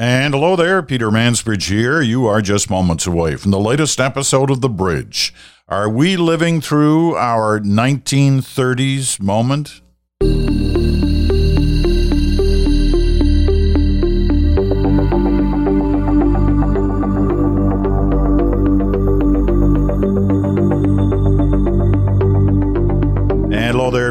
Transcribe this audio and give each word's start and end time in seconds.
And 0.00 0.32
hello 0.32 0.54
there, 0.54 0.80
Peter 0.80 1.10
Mansbridge 1.10 1.68
here. 1.70 2.00
You 2.00 2.24
are 2.26 2.40
just 2.40 2.70
moments 2.70 3.04
away 3.04 3.34
from 3.34 3.50
the 3.50 3.58
latest 3.58 3.98
episode 3.98 4.48
of 4.48 4.60
The 4.60 4.68
Bridge. 4.68 5.34
Are 5.66 5.88
we 5.88 6.16
living 6.16 6.60
through 6.60 7.16
our 7.16 7.58
1930s 7.58 9.20
moment? 9.20 9.80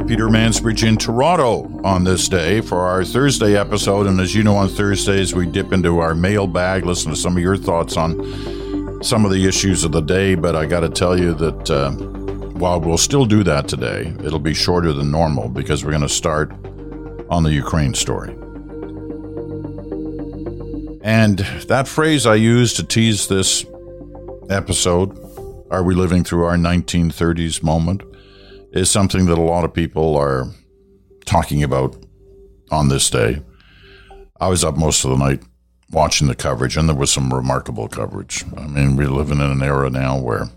Peter 0.07 0.29
Mansbridge 0.29 0.87
in 0.87 0.95
Toronto 0.95 1.81
on 1.83 2.05
this 2.05 2.29
day 2.29 2.61
for 2.61 2.79
our 2.87 3.03
Thursday 3.03 3.57
episode. 3.57 4.07
And 4.07 4.21
as 4.21 4.33
you 4.33 4.41
know, 4.41 4.55
on 4.55 4.69
Thursdays, 4.69 5.35
we 5.35 5.45
dip 5.45 5.73
into 5.73 5.99
our 5.99 6.15
mailbag, 6.15 6.85
listen 6.85 7.11
to 7.11 7.17
some 7.17 7.35
of 7.35 7.43
your 7.43 7.57
thoughts 7.57 7.97
on 7.97 9.03
some 9.03 9.25
of 9.25 9.31
the 9.31 9.45
issues 9.45 9.83
of 9.83 9.91
the 9.91 9.99
day. 9.99 10.35
But 10.35 10.55
I 10.55 10.65
got 10.65 10.79
to 10.79 10.89
tell 10.89 11.19
you 11.19 11.33
that 11.33 11.69
uh, 11.69 11.91
while 11.91 12.79
we'll 12.79 12.97
still 12.97 13.25
do 13.25 13.43
that 13.43 13.67
today, 13.67 14.13
it'll 14.23 14.39
be 14.39 14.53
shorter 14.53 14.93
than 14.93 15.11
normal 15.11 15.49
because 15.49 15.83
we're 15.83 15.91
going 15.91 16.01
to 16.03 16.09
start 16.09 16.53
on 17.29 17.43
the 17.43 17.51
Ukraine 17.51 17.93
story. 17.93 18.31
And 21.03 21.39
that 21.67 21.85
phrase 21.85 22.25
I 22.25 22.35
used 22.35 22.77
to 22.77 22.85
tease 22.85 23.27
this 23.27 23.65
episode, 24.49 25.19
Are 25.69 25.83
We 25.83 25.95
Living 25.95 26.23
Through 26.23 26.45
Our 26.45 26.55
1930s 26.55 27.61
Moment? 27.61 28.03
Is 28.77 28.89
something 28.89 29.25
that 29.25 29.37
a 29.37 29.41
lot 29.41 29.65
of 29.65 29.73
people 29.73 30.15
are 30.15 30.47
talking 31.25 31.63
about 31.63 31.95
on 32.71 32.89
this 32.89 33.09
day. 33.09 33.41
I 34.39 34.47
was 34.47 34.63
up 34.63 34.77
most 34.77 35.03
of 35.03 35.11
the 35.11 35.17
night 35.17 35.41
watching 35.91 36.27
the 36.27 36.35
coverage, 36.35 36.77
and 36.77 36.87
there 36.87 36.95
was 36.95 37.11
some 37.11 37.33
remarkable 37.33 37.87
coverage. 37.87 38.45
I 38.55 38.67
mean, 38.67 38.95
we're 38.95 39.09
living 39.09 39.39
in 39.39 39.49
an 39.49 39.63
era 39.63 39.89
now 39.89 40.19
where, 40.19 40.49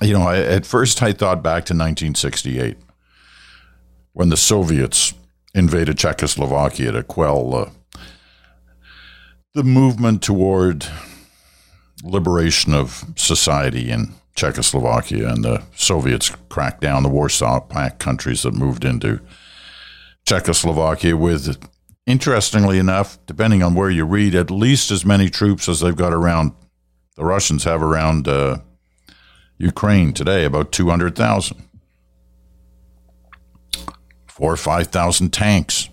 you 0.00 0.12
know, 0.12 0.22
I, 0.22 0.38
at 0.38 0.66
first 0.66 1.02
I 1.02 1.12
thought 1.12 1.42
back 1.42 1.64
to 1.66 1.74
1968 1.74 2.76
when 4.12 4.28
the 4.28 4.36
Soviets 4.36 5.14
invaded 5.54 5.98
Czechoslovakia 5.98 6.92
to 6.92 7.02
quell 7.02 7.54
uh, 7.54 7.70
the 9.54 9.64
movement 9.64 10.22
toward 10.22 10.86
liberation 12.02 12.74
of 12.74 13.04
society 13.16 13.90
and 13.90 14.14
Czechoslovakia 14.34 15.28
and 15.28 15.44
the 15.44 15.62
Soviets 15.76 16.30
cracked 16.48 16.80
down 16.80 17.02
the 17.02 17.08
Warsaw 17.08 17.60
Pact 17.60 17.98
countries 17.98 18.42
that 18.42 18.54
moved 18.54 18.84
into 18.84 19.20
Czechoslovakia 20.24 21.16
with, 21.16 21.58
interestingly 22.06 22.78
enough, 22.78 23.18
depending 23.26 23.62
on 23.62 23.74
where 23.74 23.90
you 23.90 24.04
read, 24.04 24.34
at 24.34 24.50
least 24.50 24.90
as 24.90 25.04
many 25.04 25.28
troops 25.28 25.68
as 25.68 25.80
they've 25.80 25.96
got 25.96 26.12
around, 26.12 26.52
the 27.16 27.24
Russians 27.24 27.64
have 27.64 27.82
around 27.82 28.26
uh, 28.26 28.58
Ukraine 29.58 30.12
today, 30.12 30.44
about 30.44 30.72
200,000. 30.72 31.68
Four 34.26 34.52
or 34.54 34.56
5,000 34.56 35.30
tanks. 35.30 35.88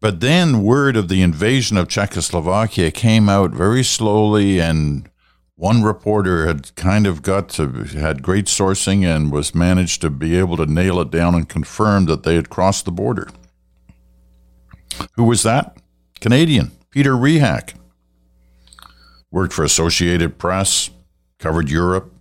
But 0.00 0.20
then 0.20 0.62
word 0.62 0.96
of 0.96 1.08
the 1.08 1.22
invasion 1.22 1.78
of 1.78 1.88
Czechoslovakia 1.88 2.90
came 2.90 3.30
out 3.30 3.52
very 3.52 3.82
slowly 3.82 4.60
and 4.60 5.08
one 5.56 5.82
reporter 5.82 6.46
had 6.46 6.74
kind 6.74 7.06
of 7.06 7.22
got 7.22 7.48
to 7.48 7.68
had 7.84 8.22
great 8.22 8.46
sourcing 8.46 9.04
and 9.04 9.30
was 9.30 9.54
managed 9.54 10.00
to 10.00 10.10
be 10.10 10.36
able 10.36 10.56
to 10.56 10.66
nail 10.66 11.00
it 11.00 11.10
down 11.10 11.34
and 11.34 11.48
confirm 11.48 12.06
that 12.06 12.24
they 12.24 12.34
had 12.34 12.50
crossed 12.50 12.84
the 12.84 12.90
border. 12.90 13.28
Who 15.14 15.24
was 15.24 15.42
that? 15.42 15.76
Canadian 16.20 16.72
Peter 16.90 17.12
Rehak. 17.12 17.74
Worked 19.30 19.52
for 19.52 19.64
Associated 19.64 20.38
Press, 20.38 20.90
covered 21.40 21.68
Europe, 21.68 22.14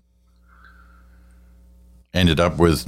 ended 2.12 2.40
up 2.40 2.58
with 2.58 2.88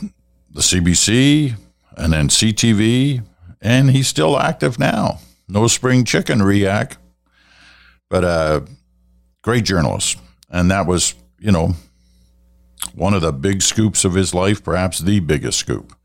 the 0.49 0.61
CBC 0.61 1.55
and 1.95 2.11
then 2.11 2.29
CTV, 2.29 3.23
and 3.61 3.91
he's 3.91 4.07
still 4.07 4.39
active 4.39 4.79
now. 4.79 5.19
No 5.47 5.67
spring 5.67 6.05
chicken, 6.05 6.39
Rehak, 6.39 6.97
but 8.09 8.23
a 8.23 8.27
uh, 8.27 8.65
great 9.43 9.63
journalist. 9.63 10.17
And 10.49 10.69
that 10.71 10.85
was, 10.87 11.15
you 11.39 11.51
know, 11.51 11.75
one 12.93 13.13
of 13.13 13.21
the 13.21 13.33
big 13.33 13.61
scoops 13.61 14.05
of 14.05 14.13
his 14.13 14.33
life, 14.33 14.63
perhaps 14.63 14.99
the 14.99 15.19
biggest 15.19 15.59
scoop, 15.59 15.95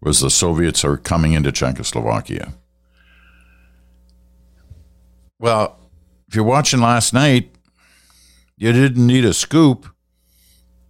was 0.00 0.20
the 0.20 0.30
Soviets 0.30 0.84
are 0.84 0.96
coming 0.96 1.32
into 1.32 1.52
Czechoslovakia. 1.52 2.54
Well, 5.38 5.78
if 6.28 6.34
you're 6.34 6.44
watching 6.44 6.80
last 6.80 7.12
night, 7.12 7.54
you 8.56 8.72
didn't 8.72 9.06
need 9.06 9.24
a 9.24 9.34
scoop. 9.34 9.86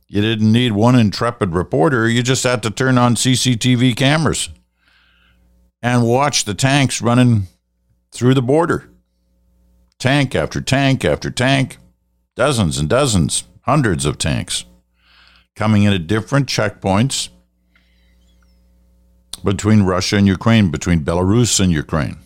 You 0.09 0.21
didn't 0.21 0.51
need 0.51 0.73
one 0.73 0.97
intrepid 0.97 1.55
reporter. 1.55 2.09
You 2.09 2.23
just 2.23 2.43
had 2.43 2.63
to 2.65 2.71
turn 2.71 2.99
on 2.99 3.15
CCTV 3.15 3.97
cameras 3.97 4.49
and 5.83 6.07
watch 6.07 6.45
the 6.45 6.55
tanks 6.55 7.01
running 7.01 7.47
through 8.13 8.35
the 8.35 8.43
border. 8.43 8.91
Tank 9.99 10.35
after 10.35 10.61
tank 10.61 11.05
after 11.05 11.31
tank 11.31 11.79
dozens 12.37 12.79
and 12.79 12.89
dozens, 12.89 13.45
hundreds 13.63 14.05
of 14.05 14.19
tanks 14.19 14.65
coming 15.57 15.83
in 15.83 15.93
at 15.93 16.07
different 16.07 16.47
checkpoints 16.47 17.29
between 19.45 19.83
Russia 19.83 20.17
and 20.17 20.27
Ukraine, 20.27 20.71
between 20.71 21.05
Belarus 21.05 21.61
and 21.61 21.73
Ukraine. 21.73 22.19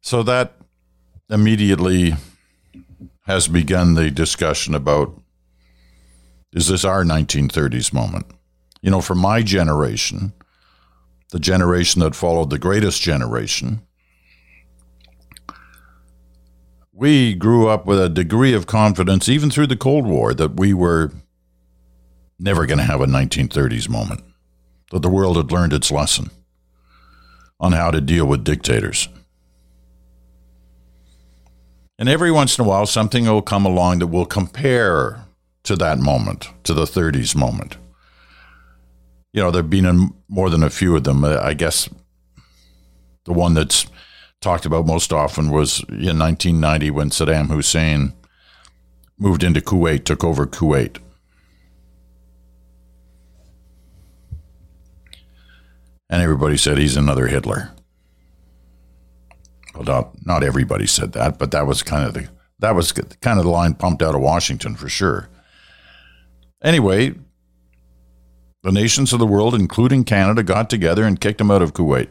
So 0.00 0.22
that 0.22 0.56
immediately 1.30 2.14
has 3.26 3.48
begun 3.48 3.94
the 3.94 4.10
discussion 4.10 4.74
about 4.74 5.20
is 6.52 6.68
this 6.68 6.84
our 6.84 7.02
1930s 7.02 7.92
moment? 7.92 8.26
You 8.80 8.90
know, 8.90 9.00
for 9.00 9.14
my 9.16 9.42
generation, 9.42 10.32
the 11.32 11.40
generation 11.40 12.00
that 12.02 12.14
followed 12.14 12.50
the 12.50 12.58
greatest 12.58 13.02
generation, 13.02 13.82
we 16.94 17.34
grew 17.34 17.68
up 17.68 17.86
with 17.86 18.00
a 18.00 18.08
degree 18.08 18.54
of 18.54 18.66
confidence, 18.66 19.28
even 19.28 19.50
through 19.50 19.66
the 19.66 19.76
Cold 19.76 20.06
War, 20.06 20.32
that 20.32 20.56
we 20.56 20.72
were 20.72 21.10
never 22.38 22.66
going 22.66 22.78
to 22.78 22.84
have 22.84 23.00
a 23.00 23.06
1930s 23.06 23.88
moment, 23.88 24.22
that 24.92 25.02
the 25.02 25.10
world 25.10 25.36
had 25.36 25.50
learned 25.50 25.72
its 25.72 25.90
lesson 25.90 26.30
on 27.58 27.72
how 27.72 27.90
to 27.90 28.00
deal 28.00 28.26
with 28.26 28.44
dictators. 28.44 29.08
And 31.98 32.08
every 32.08 32.30
once 32.30 32.58
in 32.58 32.64
a 32.64 32.68
while, 32.68 32.86
something 32.86 33.24
will 33.24 33.42
come 33.42 33.66
along 33.66 33.98
that 33.98 34.08
will 34.08 34.26
compare 34.26 35.24
to 35.64 35.76
that 35.76 35.98
moment, 35.98 36.48
to 36.64 36.74
the 36.74 36.84
30s 36.84 37.34
moment. 37.34 37.76
You 39.32 39.42
know, 39.42 39.50
there 39.50 39.62
have 39.62 39.70
been 39.70 40.14
more 40.28 40.50
than 40.50 40.62
a 40.62 40.70
few 40.70 40.94
of 40.94 41.04
them. 41.04 41.24
Uh, 41.24 41.40
I 41.42 41.54
guess 41.54 41.88
the 43.24 43.32
one 43.32 43.54
that's 43.54 43.86
talked 44.44 44.66
about 44.66 44.86
most 44.86 45.10
often 45.10 45.50
was 45.50 45.80
in 45.88 46.18
1990 46.18 46.90
when 46.90 47.08
Saddam 47.08 47.48
Hussein 47.48 48.12
moved 49.18 49.42
into 49.42 49.62
Kuwait, 49.62 50.04
took 50.04 50.22
over 50.22 50.46
Kuwait. 50.46 50.98
And 56.10 56.22
everybody 56.22 56.58
said 56.58 56.76
he's 56.76 56.96
another 56.96 57.26
Hitler. 57.26 57.72
Well, 59.74 59.84
not, 59.84 60.26
not 60.26 60.44
everybody 60.44 60.86
said 60.86 61.12
that, 61.12 61.38
but 61.38 61.50
that 61.52 61.66
was 61.66 61.82
kind 61.82 62.06
of 62.06 62.12
the 62.12 62.28
that 62.60 62.74
was 62.74 62.92
kind 62.92 63.38
of 63.38 63.44
the 63.44 63.50
line 63.50 63.74
pumped 63.74 64.02
out 64.02 64.14
of 64.14 64.20
Washington 64.20 64.76
for 64.76 64.88
sure. 64.88 65.28
Anyway, 66.62 67.14
the 68.62 68.72
nations 68.72 69.12
of 69.12 69.18
the 69.18 69.26
world, 69.26 69.54
including 69.54 70.04
Canada, 70.04 70.42
got 70.42 70.70
together 70.70 71.04
and 71.04 71.20
kicked 71.20 71.40
him 71.40 71.50
out 71.50 71.62
of 71.62 71.74
Kuwait. 71.74 72.08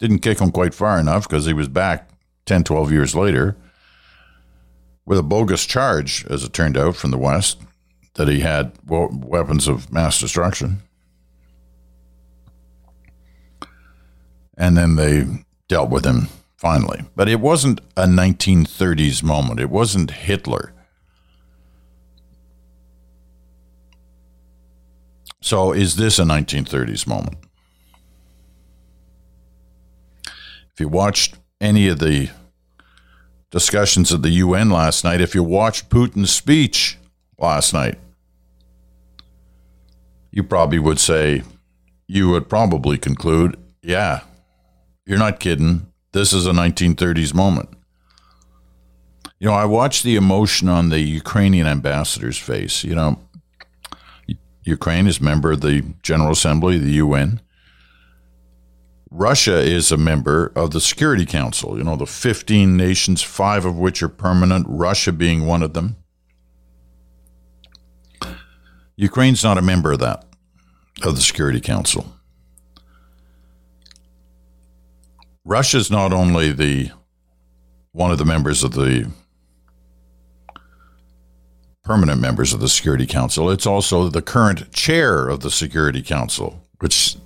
Didn't 0.00 0.20
kick 0.20 0.40
him 0.40 0.50
quite 0.50 0.74
far 0.74 0.98
enough 0.98 1.28
because 1.28 1.46
he 1.46 1.52
was 1.52 1.68
back 1.68 2.10
10, 2.46 2.64
12 2.64 2.90
years 2.90 3.14
later 3.14 3.56
with 5.04 5.18
a 5.18 5.22
bogus 5.22 5.66
charge, 5.66 6.24
as 6.26 6.44
it 6.44 6.52
turned 6.52 6.76
out, 6.76 6.96
from 6.96 7.10
the 7.10 7.18
West 7.18 7.60
that 8.14 8.28
he 8.28 8.40
had 8.40 8.72
weapons 8.86 9.66
of 9.66 9.92
mass 9.92 10.20
destruction. 10.20 10.82
And 14.56 14.76
then 14.76 14.96
they 14.96 15.26
dealt 15.68 15.90
with 15.90 16.04
him 16.04 16.28
finally. 16.56 17.02
But 17.16 17.28
it 17.28 17.40
wasn't 17.40 17.80
a 17.96 18.04
1930s 18.04 19.22
moment, 19.22 19.58
it 19.58 19.70
wasn't 19.70 20.10
Hitler. 20.10 20.72
So, 25.40 25.72
is 25.72 25.96
this 25.96 26.18
a 26.18 26.22
1930s 26.22 27.06
moment? 27.06 27.38
If 30.26 30.68
you 30.80 30.88
watched 30.88 31.36
any 31.60 31.88
of 31.88 31.98
the 31.98 32.30
discussions 33.50 34.12
at 34.12 34.22
the 34.22 34.30
UN 34.30 34.70
last 34.70 35.04
night, 35.04 35.20
if 35.20 35.34
you 35.34 35.42
watched 35.42 35.90
Putin's 35.90 36.32
speech 36.32 36.98
last 37.38 37.72
night, 37.72 37.98
you 40.30 40.42
probably 40.42 40.78
would 40.78 40.98
say, 40.98 41.42
you 42.06 42.30
would 42.30 42.48
probably 42.48 42.98
conclude, 42.98 43.56
yeah, 43.82 44.20
you're 45.06 45.18
not 45.18 45.40
kidding. 45.40 45.86
This 46.12 46.32
is 46.32 46.46
a 46.46 46.52
1930s 46.52 47.34
moment. 47.34 47.68
You 49.38 49.48
know, 49.48 49.54
I 49.54 49.64
watched 49.64 50.02
the 50.02 50.16
emotion 50.16 50.68
on 50.68 50.90
the 50.90 51.00
Ukrainian 51.00 51.66
ambassador's 51.66 52.38
face. 52.38 52.84
You 52.84 52.94
know, 52.94 53.18
Ukraine 54.62 55.06
is 55.06 55.20
member 55.20 55.52
of 55.52 55.62
the 55.62 55.82
General 56.02 56.32
Assembly, 56.32 56.78
the 56.78 56.92
UN. 56.92 57.40
Russia 59.10 59.58
is 59.58 59.90
a 59.90 59.96
member 59.96 60.52
of 60.54 60.70
the 60.70 60.80
Security 60.80 61.26
Council, 61.26 61.76
you 61.76 61.82
know, 61.82 61.96
the 61.96 62.06
15 62.06 62.76
nations, 62.76 63.22
five 63.22 63.64
of 63.64 63.76
which 63.76 64.02
are 64.02 64.08
permanent, 64.08 64.66
Russia 64.68 65.10
being 65.10 65.46
one 65.46 65.62
of 65.62 65.72
them. 65.72 65.96
Ukraine's 68.96 69.42
not 69.42 69.58
a 69.58 69.62
member 69.62 69.92
of 69.92 69.98
that, 69.98 70.24
of 71.02 71.16
the 71.16 71.22
Security 71.22 71.60
Council. 71.60 72.12
Russia's 75.44 75.90
not 75.90 76.12
only 76.12 76.52
the 76.52 76.90
one 77.92 78.12
of 78.12 78.18
the 78.18 78.24
members 78.24 78.62
of 78.62 78.72
the 78.72 79.10
permanent 81.82 82.20
members 82.20 82.52
of 82.52 82.60
the 82.60 82.68
Security 82.68 83.06
Council, 83.06 83.50
it's 83.50 83.66
also 83.66 84.08
the 84.08 84.22
current 84.22 84.70
chair 84.72 85.28
of 85.28 85.40
the 85.40 85.50
Security 85.50 86.02
Council, 86.02 86.62
which, 86.78 87.16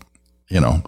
you 0.48 0.60
know, 0.60 0.82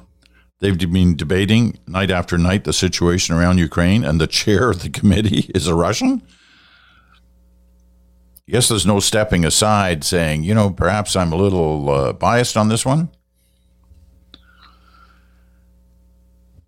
they've 0.61 0.79
been 0.79 1.17
debating 1.17 1.79
night 1.87 2.11
after 2.11 2.39
night 2.39 2.65
the 2.65 2.73
situation 2.73 3.35
around 3.35 3.59
Ukraine, 3.59 4.05
and 4.05 4.21
the 4.21 4.27
chair 4.27 4.71
of 4.71 4.83
the 4.83 4.91
committee 4.91 5.51
is 5.55 5.67
a 5.67 5.75
Russian. 5.75 6.23
Guess 8.49 8.69
there's 8.69 8.87
no 8.87 9.01
stepping 9.01 9.45
aside 9.45 10.05
saying, 10.05 10.45
you 10.45 10.55
know, 10.55 10.71
perhaps 10.71 11.17
I'm 11.17 11.33
a 11.33 11.37
little 11.37 11.91
uh, 11.91 12.13
biased 12.13 12.57
on 12.57 12.69
this 12.69 12.87
one. 12.87 13.09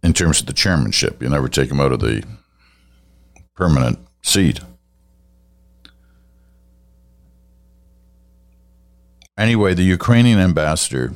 In 0.03 0.13
terms 0.13 0.41
of 0.41 0.47
the 0.47 0.53
chairmanship, 0.53 1.23
you 1.23 1.29
never 1.29 1.49
take 1.49 1.71
him 1.71 1.81
out 1.81 1.93
of 1.93 2.01
the 2.01 2.25
permanent 3.55 3.99
seat. 4.23 4.61
Anyway, 9.37 9.73
the 9.73 9.85
Ukrainian 9.85 10.41
ambassador 10.41 11.13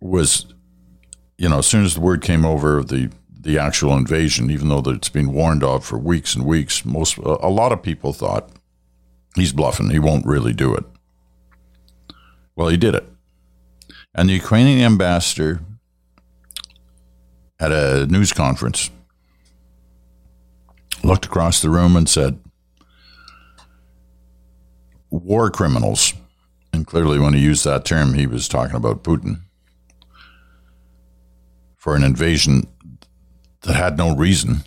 was, 0.00 0.46
you 1.38 1.48
know, 1.48 1.58
as 1.58 1.66
soon 1.66 1.84
as 1.84 1.94
the 1.94 2.00
word 2.00 2.22
came 2.22 2.44
over 2.44 2.82
the 2.82 3.10
the 3.38 3.58
actual 3.58 3.96
invasion, 3.96 4.50
even 4.50 4.68
though 4.68 4.82
it's 4.86 5.08
been 5.08 5.32
warned 5.32 5.62
of 5.62 5.84
for 5.84 5.98
weeks 5.98 6.34
and 6.34 6.44
weeks, 6.44 6.84
most 6.84 7.16
a 7.18 7.48
lot 7.48 7.70
of 7.70 7.80
people 7.82 8.12
thought 8.12 8.50
he's 9.36 9.52
bluffing. 9.52 9.90
He 9.90 10.00
won't 10.00 10.26
really 10.26 10.52
do 10.52 10.74
it. 10.74 10.84
Well, 12.56 12.68
he 12.68 12.76
did 12.76 12.94
it, 12.94 13.06
and 14.14 14.28
the 14.28 14.34
Ukrainian 14.34 14.80
ambassador 14.80 15.60
at 17.60 17.70
a 17.70 18.06
news 18.06 18.32
conference 18.32 18.90
looked 21.04 21.26
across 21.26 21.62
the 21.62 21.70
room 21.70 21.96
and 21.96 22.08
said, 22.08 22.40
"War 25.10 25.50
criminals." 25.50 26.14
And 26.72 26.86
clearly, 26.86 27.18
when 27.18 27.32
he 27.32 27.40
used 27.40 27.64
that 27.64 27.84
term, 27.84 28.14
he 28.14 28.26
was 28.26 28.48
talking 28.48 28.76
about 28.76 29.04
Putin 29.04 29.42
for 31.86 31.94
an 31.94 32.02
invasion 32.02 32.66
that 33.60 33.76
had 33.76 33.96
no 33.96 34.16
reason. 34.16 34.64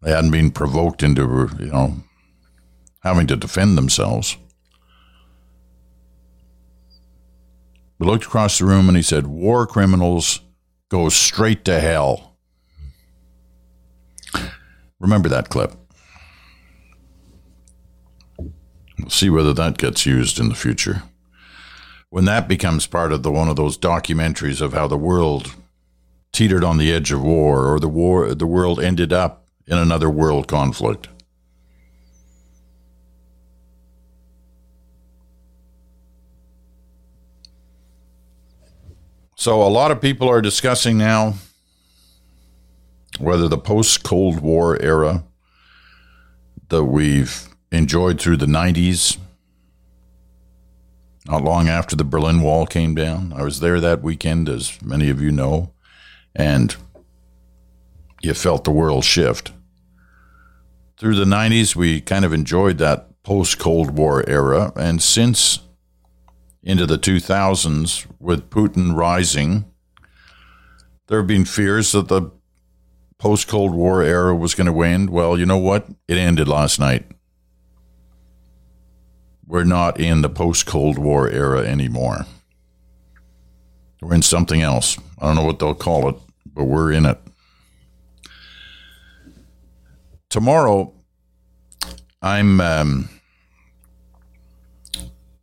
They 0.00 0.12
hadn't 0.12 0.30
been 0.30 0.50
provoked 0.50 1.02
into, 1.02 1.50
you 1.58 1.66
know, 1.66 1.96
having 3.00 3.26
to 3.26 3.36
defend 3.36 3.76
themselves. 3.76 4.38
We 7.98 8.06
looked 8.06 8.24
across 8.24 8.58
the 8.58 8.64
room 8.64 8.88
and 8.88 8.96
he 8.96 9.02
said, 9.02 9.26
War 9.26 9.66
criminals 9.66 10.40
go 10.88 11.10
straight 11.10 11.62
to 11.66 11.78
hell. 11.78 12.38
Remember 14.98 15.28
that 15.28 15.50
clip. 15.50 15.74
We'll 18.38 19.10
see 19.10 19.28
whether 19.28 19.52
that 19.52 19.76
gets 19.76 20.06
used 20.06 20.40
in 20.40 20.48
the 20.48 20.54
future 20.54 21.02
when 22.14 22.26
that 22.26 22.46
becomes 22.46 22.86
part 22.86 23.10
of 23.10 23.24
the 23.24 23.32
one 23.32 23.48
of 23.48 23.56
those 23.56 23.76
documentaries 23.76 24.60
of 24.60 24.72
how 24.72 24.86
the 24.86 24.96
world 24.96 25.52
teetered 26.32 26.62
on 26.62 26.78
the 26.78 26.92
edge 26.92 27.10
of 27.10 27.20
war 27.20 27.66
or 27.66 27.80
the 27.80 27.88
war 27.88 28.32
the 28.36 28.46
world 28.46 28.78
ended 28.78 29.12
up 29.12 29.48
in 29.66 29.76
another 29.76 30.08
world 30.08 30.46
conflict. 30.46 31.08
So 39.34 39.60
a 39.60 39.66
lot 39.66 39.90
of 39.90 40.00
people 40.00 40.28
are 40.28 40.40
discussing 40.40 40.96
now 40.96 41.34
whether 43.18 43.48
the 43.48 43.58
post 43.58 44.04
Cold 44.04 44.38
War 44.38 44.80
era 44.80 45.24
that 46.68 46.84
we've 46.84 47.48
enjoyed 47.72 48.20
through 48.20 48.36
the 48.36 48.46
90s 48.46 49.18
not 51.26 51.42
long 51.42 51.68
after 51.68 51.96
the 51.96 52.04
Berlin 52.04 52.42
Wall 52.42 52.66
came 52.66 52.94
down. 52.94 53.32
I 53.34 53.42
was 53.42 53.60
there 53.60 53.80
that 53.80 54.02
weekend, 54.02 54.48
as 54.48 54.80
many 54.82 55.08
of 55.08 55.20
you 55.20 55.30
know, 55.30 55.72
and 56.34 56.76
you 58.22 58.34
felt 58.34 58.64
the 58.64 58.70
world 58.70 59.04
shift. 59.04 59.52
Through 60.98 61.16
the 61.16 61.24
90s, 61.24 61.74
we 61.74 62.00
kind 62.00 62.24
of 62.24 62.32
enjoyed 62.32 62.78
that 62.78 63.22
post 63.22 63.58
Cold 63.58 63.96
War 63.96 64.28
era, 64.28 64.72
and 64.76 65.02
since 65.02 65.60
into 66.62 66.86
the 66.86 66.98
2000s, 66.98 68.06
with 68.18 68.50
Putin 68.50 68.94
rising, 68.94 69.64
there 71.08 71.18
have 71.18 71.26
been 71.26 71.44
fears 71.44 71.92
that 71.92 72.08
the 72.08 72.30
post 73.18 73.48
Cold 73.48 73.74
War 73.74 74.02
era 74.02 74.34
was 74.34 74.54
going 74.54 74.66
to 74.66 74.82
end. 74.82 75.10
Well, 75.10 75.38
you 75.38 75.46
know 75.46 75.58
what? 75.58 75.86
It 76.08 76.16
ended 76.16 76.48
last 76.48 76.78
night 76.78 77.06
we're 79.46 79.64
not 79.64 80.00
in 80.00 80.22
the 80.22 80.28
post 80.28 80.66
Cold 80.66 80.98
War 80.98 81.28
era 81.28 81.60
anymore. 81.60 82.26
We're 84.00 84.14
in 84.14 84.22
something 84.22 84.60
else. 84.60 84.98
I 85.18 85.26
don't 85.26 85.36
know 85.36 85.44
what 85.44 85.58
they'll 85.58 85.74
call 85.74 86.08
it, 86.08 86.16
but 86.46 86.64
we're 86.64 86.92
in 86.92 87.06
it. 87.06 87.18
Tomorrow, 90.28 90.92
I'm 92.20 92.60
um, 92.60 93.08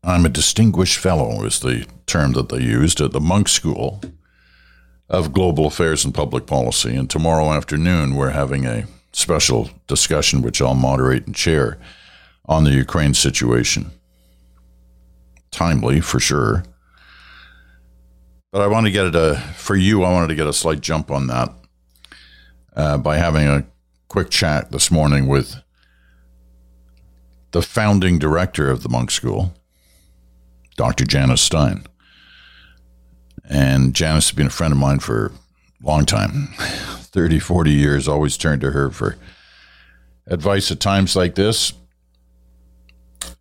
I'm 0.03 0.25
a 0.25 0.29
distinguished 0.29 0.97
fellow 0.97 1.43
is 1.45 1.59
the 1.59 1.85
term 2.07 2.33
that 2.33 2.49
they 2.49 2.61
used 2.61 2.99
at 3.01 3.11
the 3.11 3.21
Munk 3.21 3.47
School 3.47 4.01
of 5.09 5.31
Global 5.31 5.67
Affairs 5.67 6.03
and 6.03 6.13
Public 6.13 6.47
Policy. 6.47 6.95
And 6.95 7.09
tomorrow 7.09 7.51
afternoon, 7.53 8.15
we're 8.15 8.31
having 8.31 8.65
a 8.65 8.85
special 9.13 9.69
discussion, 9.87 10.41
which 10.41 10.61
I'll 10.61 10.73
moderate 10.73 11.27
and 11.27 11.35
chair, 11.35 11.77
on 12.45 12.63
the 12.63 12.71
Ukraine 12.71 13.13
situation. 13.13 13.91
Timely 15.51 16.01
for 16.01 16.19
sure. 16.19 16.63
But 18.51 18.61
I 18.61 18.67
want 18.67 18.85
to 18.85 18.91
get 18.91 19.05
it 19.05 19.15
a, 19.15 19.37
for 19.55 19.75
you, 19.75 20.03
I 20.03 20.11
wanted 20.11 20.27
to 20.27 20.35
get 20.35 20.47
a 20.47 20.53
slight 20.53 20.81
jump 20.81 21.09
on 21.09 21.27
that 21.27 21.53
uh, 22.75 22.97
by 22.97 23.17
having 23.17 23.47
a 23.47 23.65
quick 24.07 24.29
chat 24.29 24.71
this 24.71 24.91
morning 24.91 25.27
with 25.27 25.55
the 27.51 27.61
founding 27.61 28.19
director 28.19 28.69
of 28.69 28.83
the 28.83 28.89
Munk 28.89 29.11
School, 29.11 29.53
Dr. 30.75 31.05
Janice 31.05 31.41
Stein. 31.41 31.85
And 33.49 33.93
Janice 33.93 34.29
has 34.29 34.35
been 34.35 34.47
a 34.47 34.51
friend 34.51 34.73
of 34.73 34.79
mine 34.79 34.99
for 34.99 35.27
a 35.27 35.85
long 35.87 36.05
time 36.05 36.49
30, 36.57 37.39
40 37.39 37.71
years, 37.71 38.07
always 38.07 38.37
turned 38.37 38.61
to 38.61 38.71
her 38.71 38.89
for 38.89 39.17
advice 40.27 40.71
at 40.71 40.79
times 40.79 41.15
like 41.15 41.35
this 41.35 41.73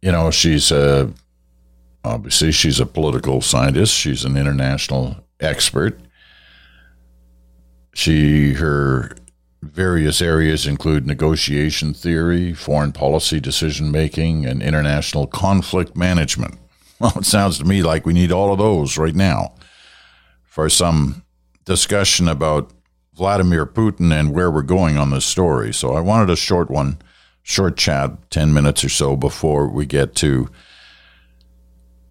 you 0.03 0.13
know, 0.13 0.31
she's 0.31 0.71
a, 0.71 1.13
obviously 2.05 2.53
she's 2.53 2.81
a 2.81 2.87
political 2.87 3.41
scientist. 3.41 3.95
She's 3.95 4.25
an 4.25 4.37
international 4.37 5.17
expert. 5.41 5.99
She 7.95 8.55
her 8.55 9.17
various 9.63 10.23
areas 10.23 10.67
include 10.67 11.07
negotiation 11.07 11.93
theory, 11.93 12.55
foreign 12.55 12.93
policy 12.93 13.41
decision 13.41 13.91
making, 13.91 14.47
and 14.47 14.63
international 14.63 15.27
conflict 15.27 15.97
management. 15.97 16.57
Well, 17.01 17.17
it 17.17 17.25
sounds 17.25 17.57
to 17.59 17.65
me 17.65 17.83
like 17.83 18.05
we 18.05 18.13
need 18.13 18.31
all 18.31 18.53
of 18.53 18.59
those 18.59 18.99
right 18.99 19.15
now 19.15 19.55
for 20.45 20.69
some 20.69 21.25
discussion 21.65 22.29
about 22.29 22.73
Vladimir 23.15 23.65
Putin 23.65 24.13
and 24.13 24.35
where 24.35 24.51
we're 24.51 24.61
going 24.61 24.99
on 24.99 25.09
this 25.09 25.25
story. 25.25 25.73
So 25.73 25.95
I 25.95 26.01
wanted 26.01 26.29
a 26.29 26.37
short 26.37 26.71
one 26.71 26.99
short 27.43 27.77
chat, 27.77 28.31
10 28.31 28.53
minutes 28.53 28.85
or 28.85 28.89
so 28.89 29.17
before 29.17 29.69
we 29.69 29.87
get 29.87 30.15
to, 30.17 30.49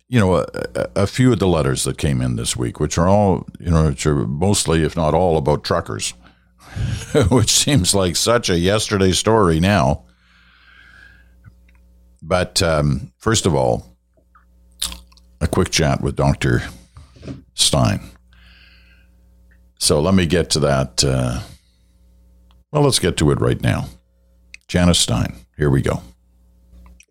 you 0.07 0.19
know, 0.19 0.37
a, 0.37 0.89
a, 0.95 1.07
few 1.07 1.31
of 1.31 1.39
the 1.39 1.47
letters 1.47 1.83
that 1.83 1.97
came 1.97 2.21
in 2.21 2.35
this 2.35 2.55
week, 2.55 2.79
which 2.79 2.97
are 2.97 3.07
all, 3.07 3.47
you 3.59 3.69
know, 3.69 3.87
which 3.87 4.05
are 4.05 4.27
mostly, 4.27 4.83
if 4.83 4.95
not 4.95 5.13
all, 5.13 5.37
about 5.37 5.63
truckers, 5.63 6.13
which 7.29 7.49
seems 7.49 7.93
like 7.93 8.15
such 8.15 8.49
a 8.49 8.57
yesterday 8.57 9.11
story 9.11 9.59
now. 9.59 10.03
But 12.21 12.61
um, 12.61 13.13
first 13.17 13.45
of 13.45 13.55
all, 13.55 13.97
a 15.41 15.47
quick 15.47 15.69
chat 15.69 16.01
with 16.01 16.15
Dr. 16.15 16.63
Stein. 17.53 18.01
So 19.77 20.01
let 20.01 20.13
me 20.13 20.25
get 20.25 20.49
to 20.51 20.59
that. 20.61 21.03
Uh, 21.03 21.39
well, 22.71 22.83
let's 22.83 22.99
get 22.99 23.15
to 23.17 23.31
it 23.31 23.39
right 23.39 23.61
now. 23.61 23.87
Janice 24.69 24.99
Stein, 24.99 25.35
here 25.57 25.71
we 25.71 25.81
go. 25.81 26.03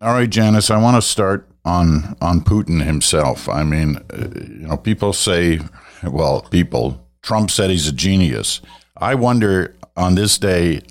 All 0.01 0.13
right, 0.13 0.29
Janice, 0.29 0.71
I 0.71 0.77
want 0.77 0.95
to 0.95 1.01
start 1.01 1.45
on 1.65 2.15
on 2.21 2.39
Putin 2.39 2.85
himself. 2.85 3.49
I 3.49 3.63
mean, 3.63 3.97
uh, 4.13 4.29
you 4.33 4.67
know, 4.67 4.77
people 4.77 5.11
say, 5.11 5.59
well, 6.01 6.41
people, 6.43 7.05
Trump 7.21 7.51
said 7.51 7.69
he's 7.69 7.87
a 7.89 7.91
genius. 7.91 8.61
I 8.95 9.13
wonder 9.15 9.75
on 9.97 10.15
this 10.15 10.37
day, 10.37 10.81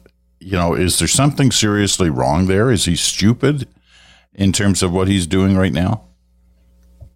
you 0.41 0.53
know, 0.53 0.75
is 0.75 0.99
there 0.99 1.09
something 1.09 1.51
seriously 1.51 2.11
wrong 2.11 2.49
there? 2.49 2.71
Is 2.71 2.85
he 2.85 2.97
stupid 2.97 3.67
in 4.35 4.53
terms 4.53 4.83
of 4.83 4.93
what 4.93 5.09
he's 5.09 5.27
doing 5.27 5.57
right 5.57 5.73
now? 5.73 6.05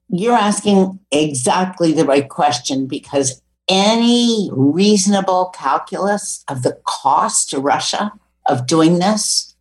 You're 0.09 0.32
asking 0.32 0.99
exactly 1.11 1.92
the 1.92 2.06
right 2.06 2.28
question 2.28 2.87
because 2.87 3.42
any 3.68 4.49
reasonable 4.50 5.52
calculus 5.54 6.42
of 6.49 6.62
the 6.62 6.80
cost 6.87 7.50
to 7.50 7.61
Russia 7.61 8.12
of 8.47 8.67
doing 8.67 8.99
this, 8.99 9.55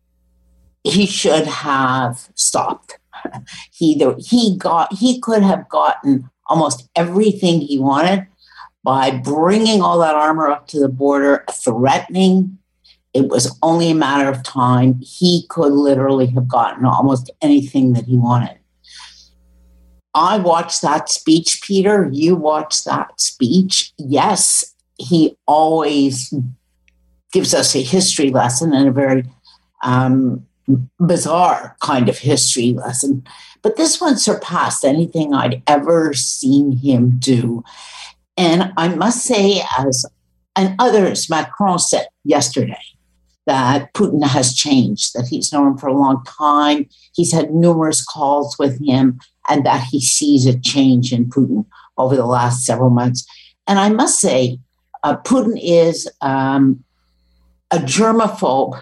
he 0.84 1.06
should 1.06 1.46
have 1.46 2.28
stopped. 2.34 2.98
He 3.70 4.04
he 4.18 4.56
got 4.56 4.92
he 4.92 5.20
could 5.20 5.42
have 5.42 5.68
gotten 5.68 6.28
almost 6.46 6.88
everything 6.96 7.60
he 7.60 7.78
wanted 7.78 8.26
by 8.84 9.10
bringing 9.10 9.80
all 9.80 9.98
that 10.00 10.14
armor 10.14 10.48
up 10.48 10.66
to 10.68 10.80
the 10.80 10.88
border, 10.88 11.44
threatening. 11.50 12.58
It 13.14 13.28
was 13.28 13.56
only 13.62 13.90
a 13.90 13.94
matter 13.94 14.28
of 14.28 14.42
time. 14.42 14.98
He 15.00 15.46
could 15.48 15.72
literally 15.72 16.26
have 16.26 16.48
gotten 16.48 16.84
almost 16.84 17.30
anything 17.40 17.92
that 17.92 18.06
he 18.06 18.16
wanted. 18.16 18.58
I 20.14 20.38
watched 20.38 20.82
that 20.82 21.08
speech, 21.08 21.62
Peter. 21.62 22.08
You 22.12 22.36
watched 22.36 22.84
that 22.84 23.20
speech. 23.20 23.92
Yes, 23.98 24.74
he 24.98 25.36
always 25.46 26.34
gives 27.32 27.54
us 27.54 27.74
a 27.74 27.82
history 27.82 28.30
lesson 28.30 28.72
and 28.72 28.88
a 28.88 28.92
very 28.92 29.24
um, 29.82 30.46
bizarre 30.98 31.76
kind 31.80 32.08
of 32.08 32.18
history 32.18 32.72
lesson. 32.72 33.24
But 33.62 33.76
this 33.76 34.00
one 34.00 34.16
surpassed 34.16 34.84
anything 34.84 35.34
I'd 35.34 35.62
ever 35.66 36.12
seen 36.14 36.76
him 36.76 37.18
do. 37.18 37.64
And 38.36 38.72
I 38.76 38.88
must 38.88 39.24
say, 39.24 39.62
as 39.78 40.06
and 40.56 40.74
others, 40.78 41.30
Macron 41.30 41.78
said 41.78 42.06
yesterday 42.24 42.76
that 43.46 43.92
Putin 43.94 44.24
has 44.24 44.54
changed, 44.54 45.14
that 45.14 45.26
he's 45.28 45.52
known 45.52 45.68
him 45.68 45.78
for 45.78 45.88
a 45.88 45.96
long 45.96 46.22
time. 46.24 46.88
He's 47.14 47.32
had 47.32 47.52
numerous 47.52 48.04
calls 48.04 48.58
with 48.58 48.84
him, 48.84 49.18
and 49.48 49.64
that 49.66 49.84
he 49.90 50.00
sees 50.00 50.46
a 50.46 50.58
change 50.58 51.12
in 51.12 51.28
Putin 51.28 51.66
over 51.98 52.14
the 52.14 52.26
last 52.26 52.64
several 52.64 52.90
months. 52.90 53.26
And 53.66 53.78
I 53.78 53.88
must 53.88 54.20
say, 54.20 54.58
uh, 55.02 55.16
Putin 55.16 55.58
is 55.60 56.08
um, 56.20 56.84
a 57.72 57.76
germaphobe 57.78 58.80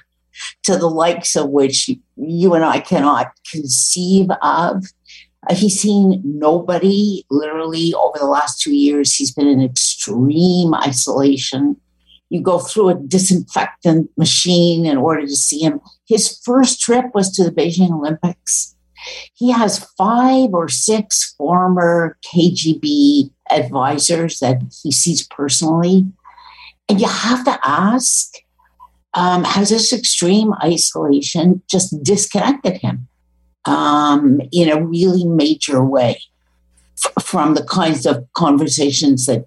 to 0.64 0.76
the 0.76 0.88
likes 0.88 1.36
of 1.36 1.50
which 1.50 1.90
you 2.16 2.54
and 2.54 2.64
I 2.64 2.80
cannot 2.80 3.28
conceive 3.50 4.28
of. 4.42 4.84
Uh, 5.48 5.54
he's 5.54 5.80
seen 5.80 6.20
nobody 6.24 7.24
literally 7.30 7.94
over 7.94 8.18
the 8.18 8.26
last 8.26 8.60
two 8.60 8.74
years. 8.74 9.14
He's 9.14 9.32
been 9.32 9.46
in 9.46 9.62
extreme 9.62 10.74
isolation. 10.74 11.76
You 12.28 12.42
go 12.42 12.58
through 12.58 12.90
a 12.90 12.94
disinfectant 12.94 14.10
machine 14.16 14.86
in 14.86 14.98
order 14.98 15.22
to 15.22 15.34
see 15.34 15.60
him. 15.60 15.80
His 16.06 16.38
first 16.44 16.80
trip 16.80 17.06
was 17.14 17.32
to 17.32 17.44
the 17.44 17.50
Beijing 17.50 17.90
Olympics. 17.90 18.76
He 19.34 19.50
has 19.50 19.84
five 19.96 20.50
or 20.52 20.68
six 20.68 21.34
former 21.38 22.18
KGB 22.22 23.30
advisors 23.50 24.38
that 24.40 24.60
he 24.82 24.92
sees 24.92 25.26
personally. 25.26 26.06
And 26.88 27.00
you 27.00 27.08
have 27.08 27.44
to 27.46 27.58
ask 27.64 28.34
um, 29.14 29.44
has 29.44 29.70
this 29.70 29.92
extreme 29.92 30.54
isolation 30.62 31.62
just 31.68 32.02
disconnected 32.02 32.78
him 32.78 33.08
um, 33.64 34.40
in 34.52 34.68
a 34.70 34.84
really 34.84 35.24
major 35.24 35.84
way 35.84 36.20
f- 37.04 37.24
from 37.24 37.54
the 37.54 37.64
kinds 37.64 38.06
of 38.06 38.24
conversations 38.34 39.26
that 39.26 39.46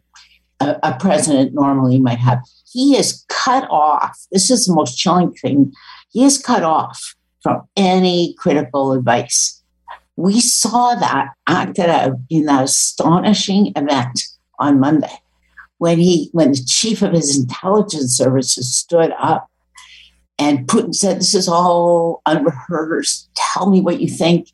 a, 0.59 0.77
a 0.83 0.97
president 0.99 1.53
normally 1.53 1.99
might 1.99 2.19
have? 2.19 2.43
He 2.71 2.97
is 2.97 3.23
cut 3.29 3.67
off. 3.69 4.17
This 4.31 4.49
is 4.49 4.65
the 4.65 4.73
most 4.73 4.97
chilling 4.97 5.33
thing. 5.33 5.73
He 6.09 6.25
is 6.25 6.37
cut 6.37 6.63
off 6.63 7.15
from 7.41 7.67
any 7.77 8.35
critical 8.37 8.93
advice. 8.93 9.61
We 10.15 10.39
saw 10.41 10.95
that 10.95 11.29
acted 11.47 11.87
out 11.87 12.17
in 12.29 12.45
that 12.45 12.65
astonishing 12.65 13.73
event 13.75 14.23
on 14.59 14.79
Monday 14.79 15.19
when 15.77 15.99
he 15.99 16.29
when 16.31 16.51
the 16.51 16.63
chief 16.65 17.01
of 17.01 17.11
his 17.11 17.37
intelligence 17.37 18.15
services 18.15 18.73
stood 18.73 19.11
up 19.17 19.49
and 20.43 20.67
Putin 20.67 20.93
said, 20.93 21.19
This 21.19 21.33
is 21.33 21.47
all 21.47 22.21
unrehearsed. 22.25 23.29
Tell 23.33 23.69
me 23.69 23.79
what 23.79 24.01
you 24.01 24.09
think. 24.09 24.49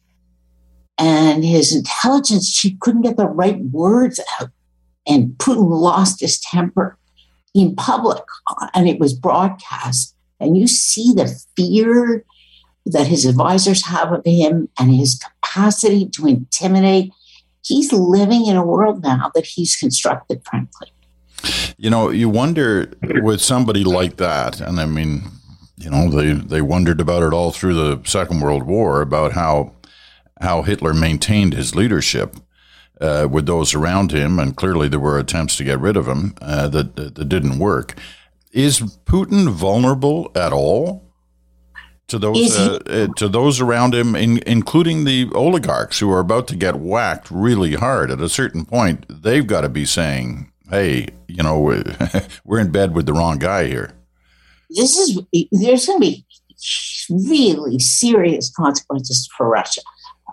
And 0.99 1.43
his 1.43 1.75
intelligence 1.75 2.53
chief 2.53 2.79
couldn't 2.79 3.01
get 3.01 3.17
the 3.17 3.25
right 3.25 3.59
words 3.59 4.19
out. 4.39 4.51
And 5.07 5.31
Putin 5.39 5.67
lost 5.67 6.19
his 6.19 6.39
temper 6.39 6.95
in 7.55 7.75
public, 7.75 8.21
and 8.75 8.87
it 8.87 8.99
was 8.99 9.13
broadcast. 9.13 10.15
And 10.39 10.55
you 10.55 10.67
see 10.67 11.11
the 11.11 11.27
fear 11.57 12.23
that 12.85 13.07
his 13.07 13.25
advisors 13.25 13.87
have 13.87 14.11
of 14.11 14.23
him 14.23 14.69
and 14.77 14.93
his 14.93 15.19
capacity 15.19 16.07
to 16.09 16.27
intimidate. 16.27 17.11
He's 17.63 17.91
living 17.91 18.45
in 18.45 18.55
a 18.55 18.65
world 18.65 19.01
now 19.01 19.31
that 19.33 19.45
he's 19.47 19.75
constructed, 19.75 20.43
frankly. 20.45 20.91
You 21.77 21.89
know, 21.89 22.11
you 22.11 22.29
wonder 22.29 22.91
with 23.01 23.41
somebody 23.41 23.83
like 23.83 24.17
that, 24.17 24.61
and 24.61 24.79
I 24.79 24.85
mean, 24.85 25.23
you 25.79 25.89
know, 25.89 26.09
they, 26.09 26.33
they 26.33 26.61
wondered 26.61 26.99
about 26.99 27.23
it 27.23 27.33
all 27.33 27.51
through 27.51 27.73
the 27.73 28.01
Second 28.03 28.41
World 28.41 28.63
War 28.63 29.01
about 29.01 29.31
how 29.33 29.75
how 30.41 30.61
Hitler 30.61 30.93
maintained 30.93 31.53
his 31.53 31.75
leadership 31.75 32.35
uh, 33.01 33.27
with 33.29 33.45
those 33.45 33.73
around 33.73 34.11
him, 34.11 34.39
and 34.39 34.55
clearly 34.55 34.87
there 34.87 34.99
were 34.99 35.19
attempts 35.19 35.55
to 35.57 35.63
get 35.63 35.79
rid 35.79 35.97
of 35.97 36.07
him 36.07 36.33
uh, 36.41 36.67
that, 36.69 36.95
that, 36.95 37.15
that 37.15 37.29
didn't 37.29 37.59
work. 37.59 37.95
Is 38.51 38.79
Putin 39.05 39.49
vulnerable 39.49 40.31
at 40.35 40.53
all 40.53 41.13
to 42.07 42.17
those 42.17 42.57
uh, 42.57 42.79
uh, 42.87 43.07
to 43.17 43.27
those 43.29 43.61
around 43.61 43.93
him, 43.93 44.15
in, 44.15 44.41
including 44.45 45.03
the 45.03 45.29
oligarchs 45.35 45.99
who 45.99 46.11
are 46.11 46.19
about 46.19 46.47
to 46.47 46.55
get 46.55 46.77
whacked 46.77 47.29
really 47.29 47.75
hard? 47.75 48.11
At 48.11 48.21
a 48.21 48.29
certain 48.29 48.65
point, 48.65 49.05
they've 49.09 49.45
got 49.45 49.61
to 49.61 49.69
be 49.69 49.85
saying, 49.85 50.51
"Hey, 50.69 51.07
you 51.27 51.43
know, 51.43 51.59
we're 52.43 52.59
in 52.59 52.71
bed 52.71 52.95
with 52.95 53.05
the 53.05 53.13
wrong 53.13 53.37
guy 53.37 53.65
here." 53.65 53.98
This 54.69 54.97
is 54.97 55.19
there's 55.51 55.85
going 55.85 55.99
to 55.99 56.07
be 56.07 56.25
really 57.09 57.79
serious 57.79 58.51
consequences 58.51 59.29
for 59.35 59.47
Russia. 59.47 59.81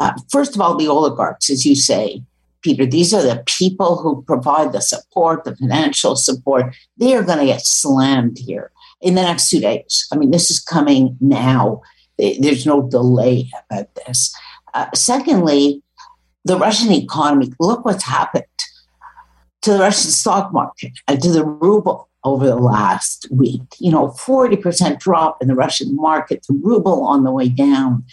Uh, 0.00 0.12
first 0.30 0.54
of 0.54 0.60
all, 0.60 0.76
the 0.76 0.88
oligarchs, 0.88 1.48
as 1.48 1.64
you 1.64 1.74
say, 1.74 2.22
Peter, 2.62 2.84
these 2.84 3.14
are 3.14 3.22
the 3.22 3.42
people 3.46 3.98
who 3.98 4.22
provide 4.22 4.72
the 4.72 4.80
support, 4.80 5.44
the 5.44 5.56
financial 5.56 6.16
support. 6.16 6.74
They 6.96 7.14
are 7.14 7.22
going 7.22 7.38
to 7.38 7.46
get 7.46 7.64
slammed 7.64 8.38
here 8.38 8.72
in 9.00 9.14
the 9.14 9.22
next 9.22 9.48
two 9.48 9.60
days. 9.60 10.06
I 10.12 10.16
mean, 10.16 10.32
this 10.32 10.50
is 10.50 10.60
coming 10.60 11.16
now. 11.20 11.82
There's 12.18 12.66
no 12.66 12.82
delay 12.88 13.50
about 13.70 13.94
this. 13.94 14.34
Uh, 14.74 14.86
secondly, 14.94 15.82
the 16.44 16.58
Russian 16.58 16.92
economy, 16.92 17.52
look 17.60 17.84
what's 17.84 18.04
happened 18.04 18.44
to 19.62 19.72
the 19.72 19.78
Russian 19.78 20.10
stock 20.10 20.52
market 20.52 20.92
and 21.06 21.22
to 21.22 21.30
the 21.30 21.44
ruble 21.44 22.05
over 22.26 22.44
the 22.44 22.56
last 22.56 23.28
week. 23.30 23.62
You 23.78 23.92
know, 23.92 24.08
40% 24.08 24.98
drop 24.98 25.40
in 25.40 25.46
the 25.46 25.54
Russian 25.54 25.94
market, 25.94 26.44
the 26.48 26.60
ruble 26.60 27.04
on 27.04 27.22
the 27.22 27.30
way 27.30 27.48
down. 27.48 28.04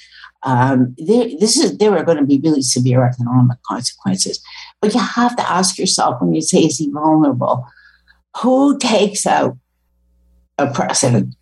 Um, 0.43 0.96
there, 1.00 1.29
this 1.39 1.58
is 1.58 1.77
there 1.79 1.98
are 1.98 2.03
going 2.03 2.20
to 2.20 2.25
be 2.25 2.39
really 2.43 2.62
severe 2.62 3.03
economic 3.03 3.58
consequences. 3.63 4.39
But 4.82 4.93
you 4.93 5.00
have 5.00 5.36
to 5.38 5.51
ask 5.51 5.79
yourself 5.79 6.22
when 6.22 6.34
you 6.34 6.41
say 6.41 6.60
is 6.60 6.77
he 6.77 6.91
vulnerable, 6.91 7.65
who 8.41 8.77
takes 8.77 9.25
out 9.25 9.58
a 10.60 10.72
president 10.72 11.36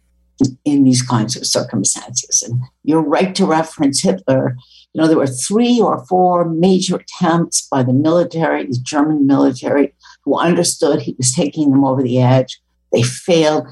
in 0.63 0.85
these 0.85 1.01
kinds 1.01 1.35
of 1.35 1.45
circumstances? 1.45 2.41
And 2.41 2.61
you're 2.83 3.01
right 3.01 3.35
to 3.35 3.45
reference 3.45 4.01
Hitler. 4.01 4.55
You 4.93 5.01
know, 5.01 5.07
there 5.07 5.17
were 5.17 5.27
three 5.27 5.81
or 5.81 6.05
four 6.05 6.47
major 6.47 6.97
attempts 6.97 7.67
by 7.67 7.83
the 7.83 7.93
military, 7.93 8.65
the 8.65 8.79
German 8.81 9.27
military, 9.27 9.93
who 10.23 10.37
understood 10.37 11.01
he 11.01 11.15
was 11.17 11.33
taking 11.33 11.71
them 11.71 11.83
over 11.83 12.01
the 12.01 12.19
edge. 12.19 12.59
They 12.91 13.03
failed. 13.03 13.67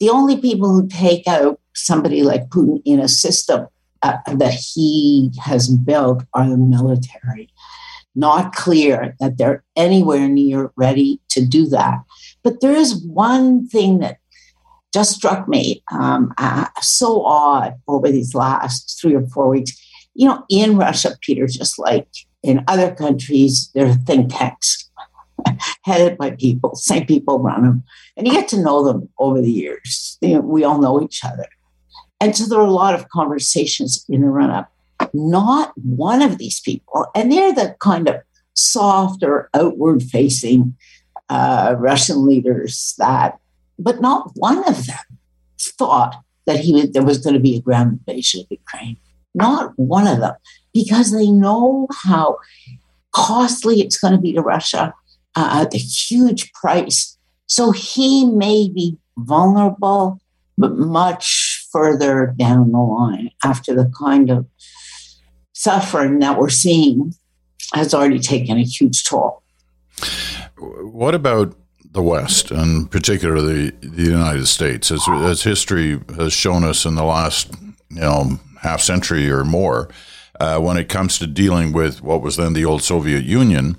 The 0.00 0.10
only 0.10 0.40
people 0.40 0.68
who 0.68 0.88
take 0.88 1.26
out 1.26 1.60
somebody 1.74 2.22
like 2.22 2.48
Putin 2.48 2.82
in 2.84 3.00
a 3.00 3.08
system 3.08 3.66
uh, 4.02 4.18
that 4.34 4.52
he 4.52 5.30
has 5.42 5.68
built 5.68 6.22
are 6.34 6.48
the 6.48 6.56
military. 6.56 7.48
Not 8.14 8.54
clear 8.54 9.14
that 9.20 9.38
they're 9.38 9.62
anywhere 9.74 10.28
near 10.28 10.72
ready 10.76 11.20
to 11.30 11.44
do 11.44 11.66
that. 11.66 11.98
But 12.42 12.60
there 12.60 12.74
is 12.74 13.02
one 13.04 13.68
thing 13.68 13.98
that 14.00 14.18
just 14.92 15.14
struck 15.14 15.48
me 15.48 15.82
um, 15.92 16.32
uh, 16.38 16.66
so 16.80 17.24
odd 17.24 17.74
over 17.86 18.10
these 18.10 18.34
last 18.34 18.98
three 19.00 19.14
or 19.14 19.26
four 19.26 19.48
weeks. 19.48 19.72
You 20.14 20.28
know, 20.28 20.44
in 20.48 20.78
Russia, 20.78 21.18
Peter, 21.20 21.46
just 21.46 21.78
like 21.78 22.08
in 22.42 22.64
other 22.66 22.94
countries, 22.94 23.70
there 23.74 23.86
are 23.86 23.94
think 23.94 24.32
tanks 24.32 24.85
headed 25.84 26.18
by 26.18 26.30
people, 26.32 26.74
same 26.74 27.06
people 27.06 27.38
run 27.38 27.62
them, 27.62 27.84
and 28.16 28.26
you 28.26 28.32
get 28.32 28.48
to 28.48 28.62
know 28.62 28.84
them 28.84 29.08
over 29.18 29.40
the 29.40 29.50
years. 29.50 30.18
You 30.20 30.36
know, 30.36 30.40
we 30.40 30.64
all 30.64 30.80
know 30.80 31.02
each 31.02 31.24
other. 31.24 31.46
And 32.20 32.36
so 32.36 32.46
there 32.46 32.58
are 32.58 32.66
a 32.66 32.70
lot 32.70 32.94
of 32.94 33.08
conversations 33.10 34.04
in 34.08 34.22
the 34.22 34.28
run 34.28 34.50
up. 34.50 34.72
Not 35.12 35.72
one 35.76 36.22
of 36.22 36.38
these 36.38 36.60
people, 36.60 37.06
and 37.14 37.30
they're 37.30 37.52
the 37.52 37.76
kind 37.80 38.08
of 38.08 38.16
softer, 38.54 39.50
outward 39.54 40.02
facing 40.02 40.74
uh, 41.28 41.74
Russian 41.78 42.26
leaders 42.26 42.94
that, 42.98 43.38
but 43.78 44.00
not 44.00 44.30
one 44.34 44.66
of 44.66 44.86
them 44.86 45.18
thought 45.60 46.16
that 46.46 46.60
he 46.60 46.86
there 46.86 47.04
was 47.04 47.18
going 47.18 47.34
to 47.34 47.40
be 47.40 47.56
a 47.56 47.60
ground 47.60 48.00
invasion 48.06 48.40
of 48.40 48.46
Ukraine. 48.50 48.96
Not 49.34 49.78
one 49.78 50.06
of 50.06 50.20
them, 50.20 50.34
because 50.72 51.12
they 51.12 51.30
know 51.30 51.88
how 52.04 52.38
costly 53.12 53.80
it's 53.80 53.98
going 53.98 54.14
to 54.14 54.20
be 54.20 54.32
to 54.32 54.40
Russia, 54.40 54.94
uh, 55.36 55.66
the 55.66 55.78
huge 55.78 56.52
price. 56.52 57.16
So 57.46 57.70
he 57.70 58.26
may 58.26 58.68
be 58.68 58.98
vulnerable, 59.18 60.18
but 60.58 60.76
much 60.76 61.66
further 61.70 62.34
down 62.38 62.72
the 62.72 62.78
line 62.78 63.30
after 63.44 63.74
the 63.74 63.92
kind 63.98 64.30
of 64.30 64.46
suffering 65.52 66.18
that 66.20 66.38
we're 66.38 66.48
seeing 66.50 67.14
has 67.72 67.94
already 67.94 68.18
taken 68.18 68.56
a 68.58 68.62
huge 68.62 69.04
toll. 69.04 69.42
What 70.58 71.14
about 71.14 71.54
the 71.92 72.02
West, 72.02 72.50
and 72.50 72.90
particularly 72.90 73.70
the 73.80 74.02
United 74.02 74.46
States, 74.46 74.90
as, 74.90 75.06
as 75.08 75.42
history 75.42 76.00
has 76.16 76.32
shown 76.32 76.64
us 76.64 76.84
in 76.84 76.94
the 76.94 77.04
last, 77.04 77.54
you 77.90 78.00
know, 78.00 78.38
half 78.60 78.80
century 78.80 79.30
or 79.30 79.44
more, 79.44 79.88
uh, 80.38 80.58
when 80.58 80.76
it 80.76 80.88
comes 80.88 81.18
to 81.18 81.26
dealing 81.26 81.72
with 81.72 82.02
what 82.02 82.20
was 82.20 82.36
then 82.36 82.52
the 82.52 82.64
old 82.64 82.82
Soviet 82.82 83.24
Union, 83.24 83.76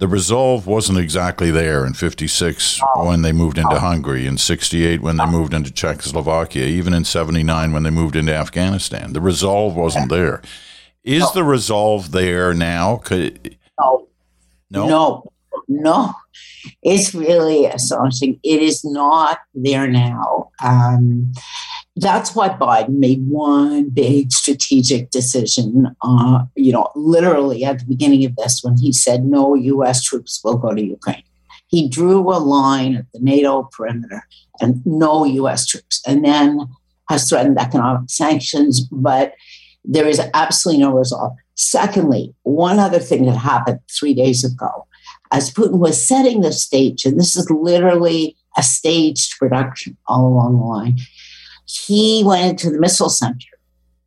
the 0.00 0.08
resolve 0.08 0.66
wasn't 0.66 0.98
exactly 0.98 1.50
there 1.50 1.86
in 1.86 1.92
56 1.92 2.80
when 2.96 3.20
they 3.20 3.32
moved 3.32 3.58
into 3.58 3.78
Hungary, 3.78 4.26
in 4.26 4.38
68 4.38 5.02
when 5.02 5.18
they 5.18 5.26
moved 5.26 5.52
into 5.52 5.70
Czechoslovakia, 5.70 6.64
even 6.64 6.94
in 6.94 7.04
79 7.04 7.72
when 7.72 7.82
they 7.82 7.90
moved 7.90 8.16
into 8.16 8.34
Afghanistan. 8.34 9.12
The 9.12 9.20
resolve 9.20 9.76
wasn't 9.76 10.08
there. 10.08 10.40
Is 11.04 11.30
the 11.32 11.44
resolve 11.44 12.12
there 12.12 12.54
now? 12.54 12.96
Could, 12.96 13.58
no. 13.78 14.08
No. 14.70 14.86
No. 14.88 15.32
No. 15.70 16.12
It's 16.82 17.14
really 17.14 17.64
astonishing. 17.64 18.40
It 18.42 18.60
is 18.60 18.84
not 18.84 19.38
there 19.54 19.86
now. 19.86 20.50
Um, 20.62 21.32
that's 21.94 22.34
why 22.34 22.48
Biden 22.48 22.98
made 22.98 23.26
one 23.28 23.90
big 23.90 24.32
strategic 24.32 25.10
decision, 25.10 25.94
uh, 26.02 26.44
you 26.56 26.72
know, 26.72 26.90
literally 26.96 27.64
at 27.64 27.78
the 27.78 27.84
beginning 27.84 28.24
of 28.24 28.34
this 28.34 28.62
when 28.62 28.76
he 28.78 28.92
said 28.92 29.24
no 29.24 29.54
U.S. 29.54 30.02
troops 30.02 30.40
will 30.42 30.56
go 30.56 30.74
to 30.74 30.84
Ukraine. 30.84 31.22
He 31.68 31.88
drew 31.88 32.20
a 32.30 32.38
line 32.38 32.96
at 32.96 33.06
the 33.14 33.20
NATO 33.20 33.68
perimeter 33.72 34.26
and 34.60 34.84
no 34.84 35.24
U.S. 35.24 35.66
troops, 35.66 36.02
and 36.04 36.24
then 36.24 36.66
has 37.08 37.28
threatened 37.28 37.58
economic 37.58 38.10
sanctions, 38.10 38.80
but 38.80 39.34
there 39.84 40.06
is 40.06 40.20
absolutely 40.34 40.82
no 40.82 40.92
resolve. 40.92 41.32
Secondly, 41.54 42.34
one 42.42 42.78
other 42.78 42.98
thing 42.98 43.26
that 43.26 43.36
happened 43.36 43.80
three 43.90 44.14
days 44.14 44.42
ago, 44.44 44.86
as 45.32 45.52
Putin 45.52 45.78
was 45.78 46.04
setting 46.04 46.40
the 46.40 46.52
stage, 46.52 47.04
and 47.04 47.18
this 47.18 47.36
is 47.36 47.50
literally 47.50 48.36
a 48.56 48.62
staged 48.62 49.38
production 49.38 49.96
all 50.06 50.26
along 50.26 50.58
the 50.58 50.64
line, 50.64 50.98
he 51.66 52.22
went 52.24 52.50
into 52.50 52.70
the 52.70 52.80
missile 52.80 53.10
center 53.10 53.46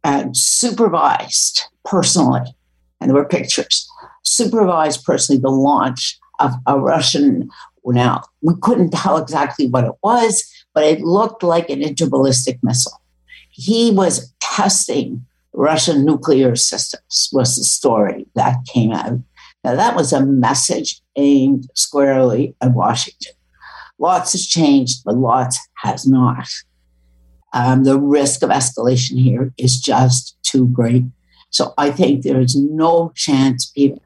and 0.03 0.35
supervised 0.35 1.63
personally, 1.85 2.55
and 2.99 3.09
there 3.09 3.15
were 3.15 3.25
pictures, 3.25 3.87
supervised 4.23 5.03
personally 5.05 5.41
the 5.41 5.49
launch 5.49 6.19
of 6.39 6.51
a 6.67 6.77
Russian. 6.79 7.49
Now, 7.85 8.23
we 8.41 8.53
couldn't 8.61 8.91
tell 8.91 9.17
exactly 9.17 9.67
what 9.67 9.85
it 9.85 9.93
was, 10.03 10.43
but 10.73 10.83
it 10.83 11.01
looked 11.01 11.43
like 11.43 11.69
an 11.69 11.81
interballistic 11.81 12.59
missile. 12.63 13.01
He 13.51 13.91
was 13.91 14.33
testing 14.41 15.25
Russian 15.53 16.03
nuclear 16.03 16.55
systems 16.55 17.29
was 17.31 17.55
the 17.55 17.63
story 17.63 18.25
that 18.35 18.65
came 18.65 18.91
out. 18.91 19.19
Now, 19.63 19.75
that 19.75 19.95
was 19.95 20.11
a 20.11 20.25
message 20.25 21.01
aimed 21.15 21.69
squarely 21.73 22.55
at 22.61 22.73
Washington. 22.73 23.33
Lots 23.97 24.33
has 24.33 24.45
changed, 24.45 25.03
but 25.05 25.15
lots 25.15 25.57
has 25.83 26.05
not. 26.05 26.47
Um, 27.53 27.83
the 27.83 27.99
risk 27.99 28.41
of 28.41 28.49
escalation 28.49 29.21
here 29.21 29.53
is 29.57 29.79
just 29.79 30.37
too 30.43 30.67
great. 30.67 31.03
So 31.49 31.73
I 31.77 31.91
think 31.91 32.23
there 32.23 32.41
is 32.41 32.55
no 32.55 33.13
chance, 33.15 33.67
Peter, 33.67 33.99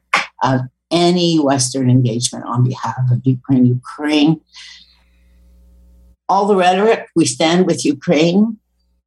of 0.43 0.61
any 0.91 1.37
Western 1.37 1.89
engagement 1.89 2.45
on 2.45 2.63
behalf 2.63 2.99
of 3.09 3.21
Ukraine. 3.23 3.65
Ukraine, 3.65 4.41
all 6.29 6.45
the 6.45 6.55
rhetoric, 6.55 7.07
we 7.15 7.25
stand 7.25 7.65
with 7.65 7.85
Ukraine, 7.85 8.57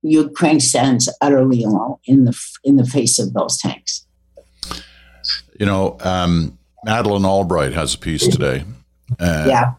Ukraine 0.02 0.60
stands 0.60 1.12
utterly 1.20 1.62
alone 1.62 1.96
in 2.04 2.24
the 2.24 2.38
in 2.64 2.76
the 2.76 2.86
face 2.86 3.18
of 3.18 3.34
those 3.34 3.58
tanks. 3.58 4.06
You 5.60 5.66
know, 5.66 5.98
um, 6.00 6.58
Madeleine 6.84 7.26
Albright 7.26 7.74
has 7.74 7.92
a 7.94 7.98
piece 7.98 8.26
today, 8.26 8.64
uh, 9.18 9.44
yeah, 9.46 9.74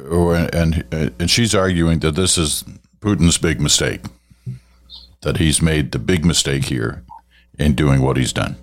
and 0.54 0.86
and 0.92 1.30
she's 1.30 1.56
arguing 1.56 2.00
that 2.00 2.12
this 2.12 2.38
is 2.38 2.64
Putin's 3.00 3.40
big 3.40 3.60
mistake, 3.60 4.02
that 5.22 5.38
he's 5.38 5.60
made 5.60 5.92
the 5.92 5.98
big 5.98 6.24
mistake 6.24 6.66
here 6.66 7.04
in 7.58 7.74
doing 7.74 8.04
what 8.04 8.16
he's 8.16 8.32
done. 8.32 8.58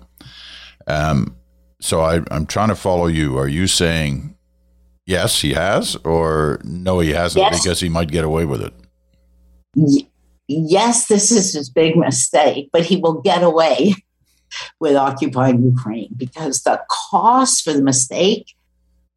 Um, 0.87 1.35
so 1.81 1.99
I, 1.99 2.21
I'm 2.31 2.45
trying 2.45 2.69
to 2.69 2.75
follow 2.75 3.07
you. 3.07 3.37
Are 3.37 3.49
you 3.49 3.67
saying 3.67 4.37
yes, 5.05 5.41
he 5.41 5.55
has, 5.55 5.97
or 6.05 6.61
no, 6.63 6.99
he 6.99 7.11
hasn't 7.11 7.43
yes. 7.43 7.61
because 7.61 7.81
he 7.81 7.89
might 7.89 8.11
get 8.11 8.23
away 8.23 8.45
with 8.45 8.61
it? 8.61 8.73
yes, 10.47 11.07
this 11.07 11.31
is 11.31 11.53
his 11.53 11.69
big 11.69 11.97
mistake, 11.97 12.69
but 12.71 12.85
he 12.85 12.95
will 12.95 13.21
get 13.21 13.43
away 13.43 13.93
with 14.79 14.95
occupying 14.95 15.63
Ukraine 15.63 16.13
because 16.15 16.63
the 16.63 16.81
costs 17.09 17.61
for 17.61 17.73
the 17.73 17.81
mistake 17.81 18.55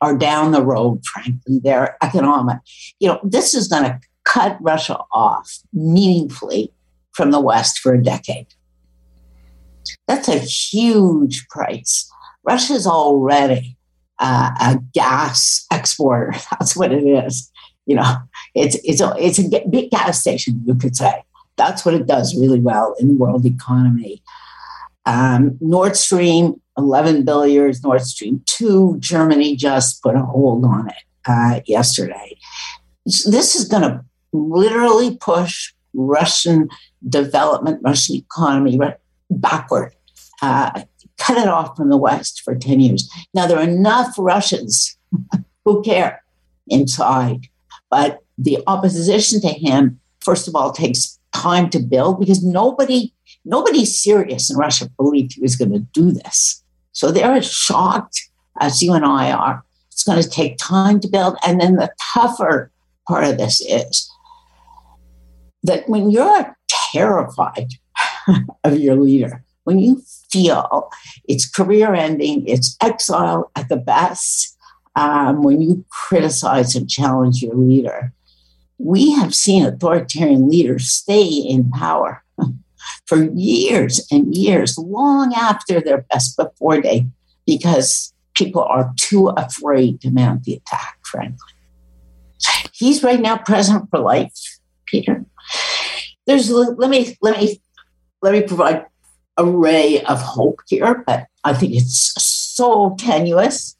are 0.00 0.16
down 0.16 0.50
the 0.50 0.64
road, 0.64 1.04
frankly. 1.04 1.60
They're 1.62 1.96
economic. 2.02 2.58
You 2.98 3.08
know, 3.08 3.20
this 3.22 3.54
is 3.54 3.68
going 3.68 3.84
to 3.84 4.00
cut 4.24 4.58
Russia 4.60 4.98
off 5.12 5.58
meaningfully 5.72 6.72
from 7.12 7.30
the 7.30 7.40
West 7.40 7.78
for 7.78 7.94
a 7.94 8.02
decade. 8.02 8.48
That's 10.08 10.28
a 10.28 10.38
huge 10.38 11.46
price. 11.48 12.10
Russia 12.44 12.74
is 12.74 12.86
already 12.86 13.76
uh, 14.18 14.50
a 14.60 14.78
gas 14.92 15.66
exporter. 15.72 16.32
That's 16.50 16.76
what 16.76 16.92
it 16.92 17.04
is. 17.04 17.50
You 17.86 17.96
know, 17.96 18.16
it's 18.54 18.76
it's 18.84 19.00
a 19.00 19.14
it's 19.18 19.38
a 19.38 19.68
big 19.68 19.90
gas 19.90 20.20
station, 20.20 20.62
you 20.64 20.74
could 20.74 20.96
say. 20.96 21.24
That's 21.56 21.84
what 21.84 21.94
it 21.94 22.06
does 22.06 22.38
really 22.38 22.60
well 22.60 22.94
in 22.98 23.08
the 23.08 23.14
world 23.14 23.44
economy. 23.44 24.22
Um, 25.04 25.58
Nord 25.60 25.96
Stream, 25.96 26.60
11 26.78 27.24
billion. 27.24 27.72
Nord 27.82 28.02
Stream 28.02 28.42
2, 28.46 28.96
Germany 28.98 29.56
just 29.56 30.02
put 30.02 30.14
a 30.14 30.20
hold 30.20 30.64
on 30.64 30.88
it 30.88 31.02
uh, 31.26 31.60
yesterday. 31.66 32.36
This 33.04 33.54
is 33.56 33.66
going 33.66 33.82
to 33.82 34.04
literally 34.32 35.16
push 35.16 35.72
Russian 35.94 36.68
development, 37.08 37.80
Russian 37.82 38.16
economy 38.16 38.78
backward, 39.30 39.92
uh, 40.40 40.82
cut 41.18 41.38
it 41.38 41.48
off 41.48 41.76
from 41.76 41.90
the 41.90 41.96
West 41.96 42.42
for 42.42 42.54
10 42.54 42.80
years. 42.80 43.10
Now, 43.34 43.46
there 43.46 43.58
are 43.58 43.62
enough 43.62 44.14
Russians 44.18 44.96
who 45.64 45.82
care 45.82 46.22
inside 46.68 47.48
but 47.92 48.20
the 48.38 48.58
opposition 48.66 49.42
to 49.42 49.48
him, 49.48 50.00
first 50.20 50.48
of 50.48 50.56
all, 50.56 50.72
takes 50.72 51.18
time 51.34 51.68
to 51.68 51.78
build 51.78 52.18
because 52.18 52.42
nobody 52.42 53.12
nobody 53.44 53.84
serious 53.84 54.50
in 54.50 54.56
Russia 54.56 54.88
believed 54.96 55.34
he 55.34 55.40
was 55.40 55.56
going 55.56 55.72
to 55.72 55.80
do 55.92 56.12
this. 56.12 56.62
So 56.92 57.10
they're 57.10 57.32
as 57.32 57.50
shocked 57.50 58.20
as 58.60 58.82
you 58.82 58.92
and 58.92 59.04
I 59.04 59.32
are. 59.32 59.64
It's 59.90 60.04
going 60.04 60.22
to 60.22 60.28
take 60.28 60.58
time 60.58 61.00
to 61.00 61.08
build. 61.08 61.36
And 61.46 61.60
then 61.60 61.76
the 61.76 61.92
tougher 62.14 62.70
part 63.08 63.24
of 63.24 63.38
this 63.38 63.60
is 63.60 64.10
that 65.62 65.88
when 65.88 66.10
you're 66.10 66.56
terrified 66.92 67.68
of 68.64 68.78
your 68.78 68.96
leader, 68.96 69.44
when 69.64 69.78
you 69.78 70.02
feel 70.30 70.90
it's 71.28 71.48
career 71.48 71.94
ending, 71.94 72.46
it's 72.46 72.76
exile 72.80 73.50
at 73.54 73.68
the 73.68 73.76
best, 73.76 74.56
um, 74.96 75.42
when 75.42 75.62
you 75.62 75.84
criticize 75.88 76.74
and 76.74 76.90
challenge 76.90 77.42
your 77.42 77.54
leader. 77.54 78.12
We 78.78 79.12
have 79.12 79.34
seen 79.34 79.64
authoritarian 79.64 80.48
leaders 80.48 80.90
stay 80.90 81.24
in 81.24 81.70
power 81.70 82.21
for 83.06 83.24
years 83.34 84.06
and 84.10 84.34
years, 84.34 84.78
long 84.78 85.34
after 85.34 85.80
their 85.80 86.02
best 86.10 86.36
before 86.36 86.80
day, 86.80 87.06
because 87.46 88.12
people 88.34 88.62
are 88.62 88.92
too 88.96 89.28
afraid 89.28 90.00
to 90.00 90.10
mount 90.10 90.44
the 90.44 90.54
attack, 90.54 90.98
frankly. 91.04 91.38
He's 92.72 93.02
right 93.02 93.20
now 93.20 93.38
president 93.38 93.90
for 93.90 93.98
life, 93.98 94.58
Peter. 94.86 95.24
There's 96.26 96.50
let 96.50 96.90
me 96.90 97.16
let 97.20 97.38
me 97.38 97.60
let 98.20 98.32
me 98.32 98.42
provide 98.42 98.86
a 99.36 99.44
ray 99.44 100.02
of 100.02 100.20
hope 100.20 100.60
here, 100.68 101.02
but 101.06 101.26
I 101.44 101.54
think 101.54 101.74
it's 101.74 102.14
so 102.22 102.94
tenuous. 102.98 103.76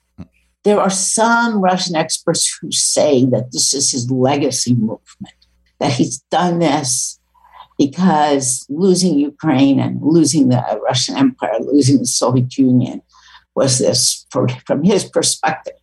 There 0.65 0.81
are 0.81 0.91
some 0.91 1.61
Russian 1.61 1.97
experts 1.97 2.57
who 2.61 2.71
say 2.71 3.25
that 3.27 3.53
this 3.53 3.75
is 3.75 3.91
his 3.91 4.11
legacy 4.11 4.75
movement, 4.75 5.35
that 5.79 5.93
he's 5.93 6.19
done 6.31 6.61
this 6.61 7.19
because 7.79 8.67
losing 8.69 9.19
Ukraine 9.19 9.79
and 9.81 10.01
losing 10.03 10.49
the 10.49 10.81
Russian 10.85 11.17
Empire, 11.17 11.59
losing 11.61 11.99
the 11.99 12.07
Soviet 12.07 12.57
Union 12.57 13.03
was 13.55 13.79
this, 13.79 14.27
from 14.31 14.83
his 14.83 15.05
perspective, 15.05 15.75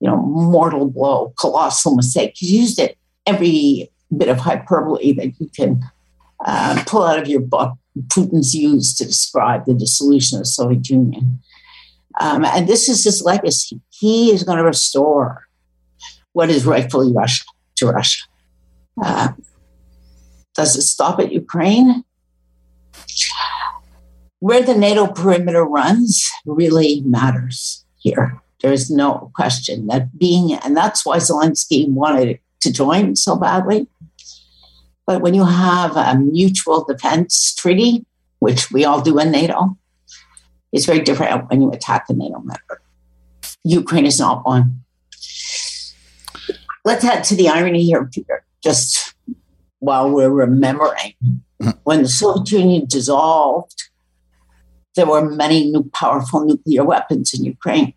you 0.00 0.08
know, 0.08 0.16
mortal 0.16 0.88
blow, 0.88 1.32
colossal 1.38 1.94
mistake. 1.94 2.32
He 2.36 2.58
used 2.58 2.78
it 2.78 2.98
every 3.26 3.90
bit 4.16 4.28
of 4.28 4.38
hyperbole 4.38 5.12
that 5.12 5.32
you 5.38 5.48
can 5.54 5.82
uh, 6.44 6.82
pull 6.86 7.02
out 7.02 7.18
of 7.18 7.28
your 7.28 7.40
book. 7.40 7.72
Putin's 8.08 8.54
used 8.54 8.98
to 8.98 9.06
describe 9.06 9.64
the 9.64 9.74
dissolution 9.74 10.36
of 10.36 10.42
the 10.42 10.46
Soviet 10.46 10.88
Union. 10.90 11.40
Um, 12.20 12.44
and 12.44 12.68
this 12.68 12.88
is 12.88 13.04
his 13.04 13.22
legacy. 13.22 13.80
He 13.90 14.30
is 14.30 14.42
going 14.42 14.58
to 14.58 14.64
restore 14.64 15.46
what 16.32 16.50
is 16.50 16.66
rightfully 16.66 17.12
Russia 17.12 17.44
to 17.76 17.86
Russia. 17.86 18.24
Uh, 19.02 19.28
does 20.56 20.74
it 20.76 20.82
stop 20.82 21.20
at 21.20 21.32
Ukraine? 21.32 22.04
Where 24.40 24.62
the 24.62 24.74
NATO 24.74 25.06
perimeter 25.06 25.64
runs 25.64 26.28
really 26.44 27.02
matters 27.02 27.84
here. 27.98 28.40
There's 28.62 28.90
no 28.90 29.30
question 29.34 29.86
that 29.88 30.18
being, 30.18 30.54
and 30.54 30.76
that's 30.76 31.04
why 31.04 31.18
Zelensky 31.18 31.88
wanted 31.88 32.40
to 32.60 32.72
join 32.72 33.16
so 33.16 33.36
badly. 33.36 33.86
But 35.06 35.20
when 35.20 35.34
you 35.34 35.44
have 35.44 35.96
a 35.96 36.18
mutual 36.18 36.84
defense 36.84 37.54
treaty, 37.54 38.04
which 38.38 38.70
we 38.70 38.84
all 38.84 39.00
do 39.00 39.18
in 39.18 39.30
NATO, 39.30 39.76
it's 40.72 40.86
very 40.86 41.00
different 41.00 41.48
when 41.50 41.62
you 41.62 41.70
attack 41.70 42.06
a 42.08 42.14
NATO 42.14 42.38
member. 42.38 42.82
Ukraine 43.62 44.06
is 44.06 44.18
not 44.18 44.44
one. 44.44 44.82
Let's 46.84 47.02
head 47.04 47.24
to 47.24 47.36
the 47.36 47.48
irony 47.48 47.84
here, 47.84 48.08
Peter, 48.12 48.44
just 48.62 49.15
while 49.78 50.10
we're 50.10 50.30
remembering. 50.30 51.14
When 51.84 52.02
the 52.02 52.08
Soviet 52.08 52.50
Union 52.52 52.86
dissolved, 52.86 53.84
there 54.94 55.06
were 55.06 55.28
many 55.28 55.70
new 55.70 55.84
powerful 55.92 56.44
nuclear 56.44 56.84
weapons 56.84 57.34
in 57.34 57.44
Ukraine. 57.44 57.94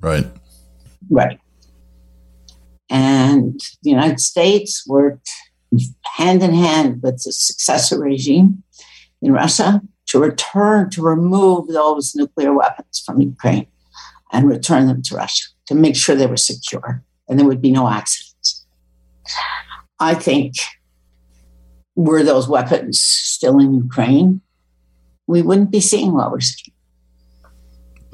Right. 0.00 0.26
Right. 1.10 1.38
And 2.90 3.58
the 3.82 3.90
United 3.90 4.20
States 4.20 4.86
worked 4.86 5.30
hand 6.16 6.42
in 6.42 6.54
hand 6.54 7.02
with 7.02 7.22
the 7.22 7.32
successor 7.32 7.98
regime 8.00 8.62
in 9.20 9.32
Russia 9.32 9.82
to 10.06 10.18
return, 10.18 10.90
to 10.90 11.02
remove 11.02 11.68
those 11.68 12.14
nuclear 12.14 12.52
weapons 12.52 13.02
from 13.04 13.20
Ukraine 13.20 13.66
and 14.32 14.48
return 14.48 14.86
them 14.86 15.02
to 15.02 15.16
Russia 15.16 15.44
to 15.66 15.74
make 15.74 15.96
sure 15.96 16.14
they 16.14 16.26
were 16.26 16.36
secure 16.36 17.02
and 17.28 17.38
there 17.38 17.46
would 17.46 17.62
be 17.62 17.72
no 17.72 17.88
accidents. 17.88 18.23
I 20.00 20.14
think 20.14 20.54
were 21.96 22.22
those 22.22 22.48
weapons 22.48 23.00
still 23.00 23.58
in 23.58 23.74
Ukraine, 23.74 24.40
we 25.26 25.42
wouldn't 25.42 25.70
be 25.70 25.80
seeing 25.80 26.12
what 26.12 26.30
we're 26.30 26.40
seeing. 26.40 26.74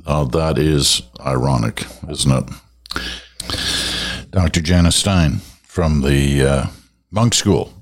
Oh, 0.07 0.25
that 0.27 0.59
is 0.59 1.03
ironic, 1.25 1.85
isn't 2.09 2.33
it? 2.33 4.31
Dr. 4.31 4.61
Janice 4.61 4.97
Stein 4.97 5.39
from 5.63 6.03
the 6.03 6.43
uh, 6.43 6.67
Munk 7.11 7.35
School 7.35 7.73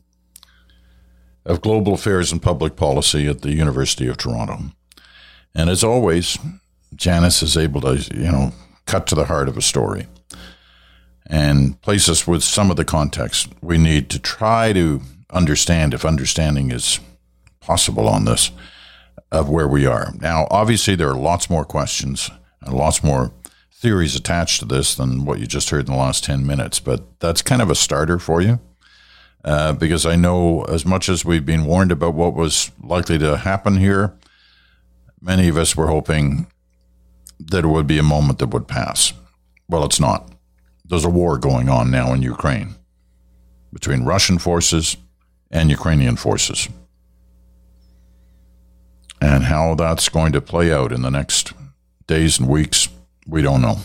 of 1.44 1.60
Global 1.60 1.94
Affairs 1.94 2.32
and 2.32 2.42
Public 2.42 2.76
Policy 2.76 3.26
at 3.26 3.42
the 3.42 3.52
University 3.52 4.06
of 4.08 4.16
Toronto. 4.16 4.58
And 5.54 5.70
as 5.70 5.82
always, 5.82 6.38
Janice 6.94 7.42
is 7.42 7.56
able 7.56 7.80
to, 7.82 7.96
you 8.14 8.30
know, 8.30 8.52
cut 8.86 9.06
to 9.08 9.14
the 9.14 9.26
heart 9.26 9.48
of 9.48 9.56
a 9.56 9.62
story 9.62 10.06
and 11.28 11.80
place 11.82 12.08
us 12.08 12.26
with 12.26 12.42
some 12.42 12.70
of 12.70 12.76
the 12.76 12.84
context 12.84 13.48
we 13.60 13.76
need 13.78 14.08
to 14.10 14.18
try 14.18 14.72
to 14.72 15.02
understand, 15.30 15.92
if 15.92 16.04
understanding 16.04 16.70
is 16.70 17.00
possible 17.60 18.08
on 18.08 18.24
this, 18.24 18.50
of 19.30 19.48
where 19.48 19.68
we 19.68 19.84
are. 19.84 20.12
Now, 20.20 20.46
obviously, 20.50 20.94
there 20.94 21.10
are 21.10 21.18
lots 21.18 21.50
more 21.50 21.64
questions 21.64 22.30
and 22.62 22.74
lots 22.74 23.04
more 23.04 23.32
theories 23.70 24.16
attached 24.16 24.60
to 24.60 24.66
this 24.66 24.94
than 24.94 25.24
what 25.24 25.38
you 25.38 25.46
just 25.46 25.70
heard 25.70 25.86
in 25.86 25.92
the 25.92 25.98
last 25.98 26.24
10 26.24 26.46
minutes, 26.46 26.80
but 26.80 27.20
that's 27.20 27.42
kind 27.42 27.62
of 27.62 27.70
a 27.70 27.74
starter 27.74 28.18
for 28.18 28.40
you. 28.40 28.58
Uh, 29.44 29.72
because 29.72 30.04
I 30.04 30.16
know 30.16 30.62
as 30.64 30.84
much 30.84 31.08
as 31.08 31.24
we've 31.24 31.46
been 31.46 31.64
warned 31.64 31.92
about 31.92 32.14
what 32.14 32.34
was 32.34 32.72
likely 32.82 33.18
to 33.18 33.36
happen 33.36 33.76
here, 33.76 34.14
many 35.20 35.48
of 35.48 35.56
us 35.56 35.76
were 35.76 35.86
hoping 35.86 36.48
that 37.38 37.64
it 37.64 37.68
would 37.68 37.86
be 37.86 37.98
a 37.98 38.02
moment 38.02 38.40
that 38.40 38.48
would 38.48 38.66
pass. 38.66 39.12
Well, 39.68 39.84
it's 39.84 40.00
not. 40.00 40.28
There's 40.88 41.04
a 41.04 41.10
war 41.10 41.38
going 41.38 41.68
on 41.68 41.90
now 41.90 42.12
in 42.12 42.22
Ukraine 42.22 42.74
between 43.72 44.04
Russian 44.04 44.38
forces 44.38 44.96
and 45.50 45.70
Ukrainian 45.70 46.16
forces. 46.16 46.68
And 49.20 49.44
how 49.44 49.74
that's 49.74 50.08
going 50.08 50.32
to 50.32 50.40
play 50.40 50.72
out 50.72 50.92
in 50.92 51.02
the 51.02 51.10
next 51.10 51.52
days 52.06 52.38
and 52.38 52.48
weeks, 52.48 52.88
we 53.26 53.42
don't 53.42 53.62
know. 53.62 53.78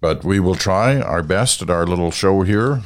But 0.00 0.24
we 0.24 0.40
will 0.40 0.54
try 0.54 1.00
our 1.00 1.22
best 1.22 1.60
at 1.62 1.70
our 1.70 1.86
little 1.86 2.10
show 2.10 2.42
here 2.42 2.82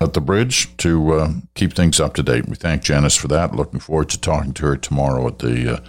at 0.00 0.14
the 0.14 0.20
bridge 0.20 0.76
to 0.78 1.12
uh, 1.12 1.32
keep 1.54 1.74
things 1.74 2.00
up 2.00 2.14
to 2.14 2.22
date. 2.22 2.48
We 2.48 2.56
thank 2.56 2.82
Janice 2.82 3.16
for 3.16 3.28
that. 3.28 3.54
Looking 3.54 3.80
forward 3.80 4.08
to 4.10 4.20
talking 4.20 4.54
to 4.54 4.66
her 4.66 4.76
tomorrow 4.76 5.26
at 5.26 5.40
the 5.40 5.74
uh, 5.74 5.80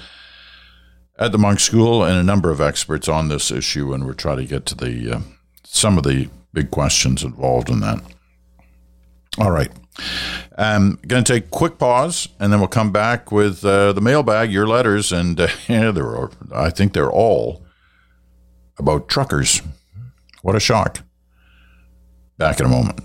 at 1.21 1.31
the 1.31 1.37
Munk 1.37 1.59
School 1.59 2.03
and 2.03 2.17
a 2.17 2.23
number 2.23 2.49
of 2.49 2.59
experts 2.59 3.07
on 3.07 3.27
this 3.27 3.51
issue, 3.51 3.93
and 3.93 4.03
we'll 4.05 4.15
try 4.15 4.35
to 4.35 4.43
get 4.43 4.65
to 4.65 4.75
the 4.75 5.17
uh, 5.17 5.19
some 5.63 5.97
of 5.99 6.03
the 6.03 6.29
big 6.51 6.71
questions 6.71 7.23
involved 7.23 7.69
in 7.69 7.79
that. 7.81 8.01
All 9.37 9.51
right. 9.51 9.71
I'm 10.57 10.97
going 11.07 11.23
to 11.23 11.33
take 11.33 11.45
a 11.45 11.49
quick 11.49 11.77
pause, 11.77 12.27
and 12.39 12.51
then 12.51 12.59
we'll 12.59 12.67
come 12.67 12.91
back 12.91 13.31
with 13.31 13.63
uh, 13.63 13.93
the 13.93 14.01
mailbag, 14.01 14.51
your 14.51 14.67
letters, 14.67 15.11
and 15.11 15.39
uh, 15.39 15.47
yeah, 15.67 15.91
there 15.91 16.07
are, 16.07 16.31
I 16.53 16.71
think 16.71 16.93
they're 16.93 17.11
all 17.11 17.63
about 18.79 19.07
truckers. 19.07 19.61
What 20.41 20.55
a 20.55 20.59
shock. 20.59 21.01
Back 22.37 22.59
in 22.59 22.65
a 22.65 22.69
moment. 22.69 22.99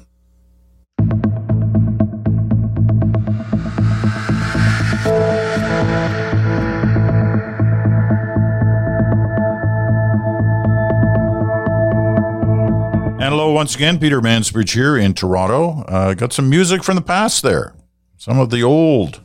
Hello 13.36 13.52
once 13.52 13.74
again, 13.74 13.98
Peter 13.98 14.22
Mansbridge 14.22 14.72
here 14.72 14.96
in 14.96 15.12
Toronto. 15.12 15.82
Uh, 15.88 16.14
got 16.14 16.32
some 16.32 16.48
music 16.48 16.82
from 16.82 16.96
the 16.96 17.02
past 17.02 17.42
there. 17.42 17.74
Some 18.16 18.38
of 18.38 18.48
the 18.48 18.62
old 18.62 19.20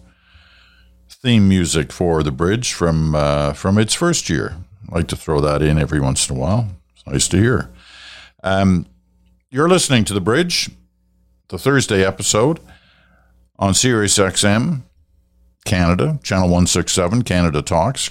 theme 1.08 1.48
music 1.48 1.94
for 1.94 2.22
the 2.22 2.30
bridge 2.30 2.74
from 2.74 3.16
uh, 3.16 3.54
from 3.54 3.78
its 3.78 3.94
first 3.94 4.30
year. 4.30 4.58
I 4.92 4.96
like 4.96 5.08
to 5.08 5.16
throw 5.16 5.40
that 5.40 5.62
in 5.62 5.80
every 5.80 6.02
once 6.02 6.30
in 6.30 6.36
a 6.36 6.40
while. 6.40 6.68
It's 6.94 7.08
nice 7.08 7.30
to 7.30 7.38
hear. 7.38 7.72
Um, 8.44 8.86
you're 9.50 9.70
listening 9.70 10.04
to 10.04 10.14
the 10.14 10.20
bridge, 10.20 10.70
the 11.48 11.58
Thursday 11.58 12.06
episode 12.06 12.60
on 13.58 13.74
Sirius 13.74 14.18
XM 14.18 14.82
Canada, 15.64 16.20
Channel 16.22 16.50
167, 16.50 17.22
Canada 17.22 17.62
Talks 17.62 18.10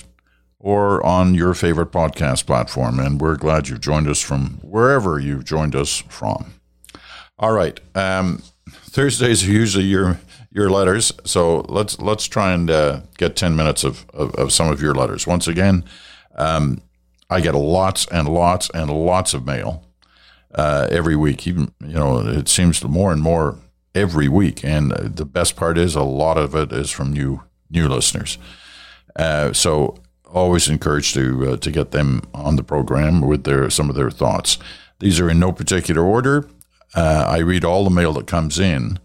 or 0.61 1.05
on 1.05 1.35
your 1.35 1.55
favorite 1.55 1.91
podcast 1.91 2.47
platform. 2.47 3.01
And 3.01 3.21
we're 3.21 3.37
glad 3.37 3.69
you've 3.69 3.81
joined 3.81 4.09
us 4.09 4.21
from 4.21 4.61
wherever 4.63 5.19
you've 5.19 5.45
joined 5.45 5.75
us 5.75 6.05
from. 6.09 6.53
All 7.39 7.53
right. 7.53 7.81
Um, 7.95 8.43
Thursdays 8.69 9.49
are 9.49 9.53
usually 9.53 9.85
your 9.85 10.21
your 10.53 10.69
letters, 10.69 11.13
so 11.25 11.61
let's 11.69 11.99
let's 12.01 12.27
try 12.27 12.53
and 12.53 12.71
uh, 12.71 13.01
get 13.17 13.37
ten 13.37 13.57
minutes 13.57 13.85
of, 13.85 14.05
of, 14.13 14.35
of, 14.35 14.53
some 14.53 14.69
of 14.71 14.83
your 14.83 14.95
letters. 14.95 15.27
Once 15.27 15.47
again, 15.47 15.85
um, 16.35 16.81
I 17.29 17.41
get 17.41 17.55
lots 17.55 18.07
and 18.09 18.29
lots 18.29 18.69
and 18.71 18.91
lots 18.91 19.33
of 19.33 19.47
mail 19.47 19.85
uh, 20.55 20.89
every 20.91 21.17
week. 21.17 21.47
Even 21.47 21.73
you 21.81 21.95
know, 21.95 22.19
it 22.19 22.49
seems 22.49 22.83
more 22.85 23.13
and 23.13 23.23
more 23.23 23.59
every 23.95 24.29
week. 24.29 24.65
And 24.65 24.91
the 24.91 25.25
best 25.25 25.57
part 25.57 25.79
is 25.79 25.95
a 25.95 26.03
lot 26.03 26.37
of 26.37 26.55
it 26.55 26.73
is 26.73 26.91
from 26.91 27.13
new 27.13 27.43
new 27.71 27.89
listeners. 27.89 28.37
Uh, 29.17 29.53
so 29.53 30.00
always 30.33 30.69
encouraged 30.69 31.15
to 31.15 31.53
uh, 31.53 31.57
to 31.59 31.71
get 31.71 31.91
them 31.91 32.23
on 32.35 32.57
the 32.57 32.63
program 32.63 33.21
with 33.21 33.45
their 33.45 33.71
some 33.71 33.91
of 33.91 33.97
their 33.97 34.11
thoughts. 34.11 34.59
These 34.99 35.21
are 35.21 35.31
in 35.31 35.39
no 35.39 35.53
particular 35.53 36.03
order. 36.03 36.49
Uh, 36.95 37.25
I 37.29 37.39
read 37.39 37.65
all 37.65 37.85
the 37.85 37.91
mail 37.91 38.13
that 38.15 38.27
comes 38.27 38.59
in 38.59 38.99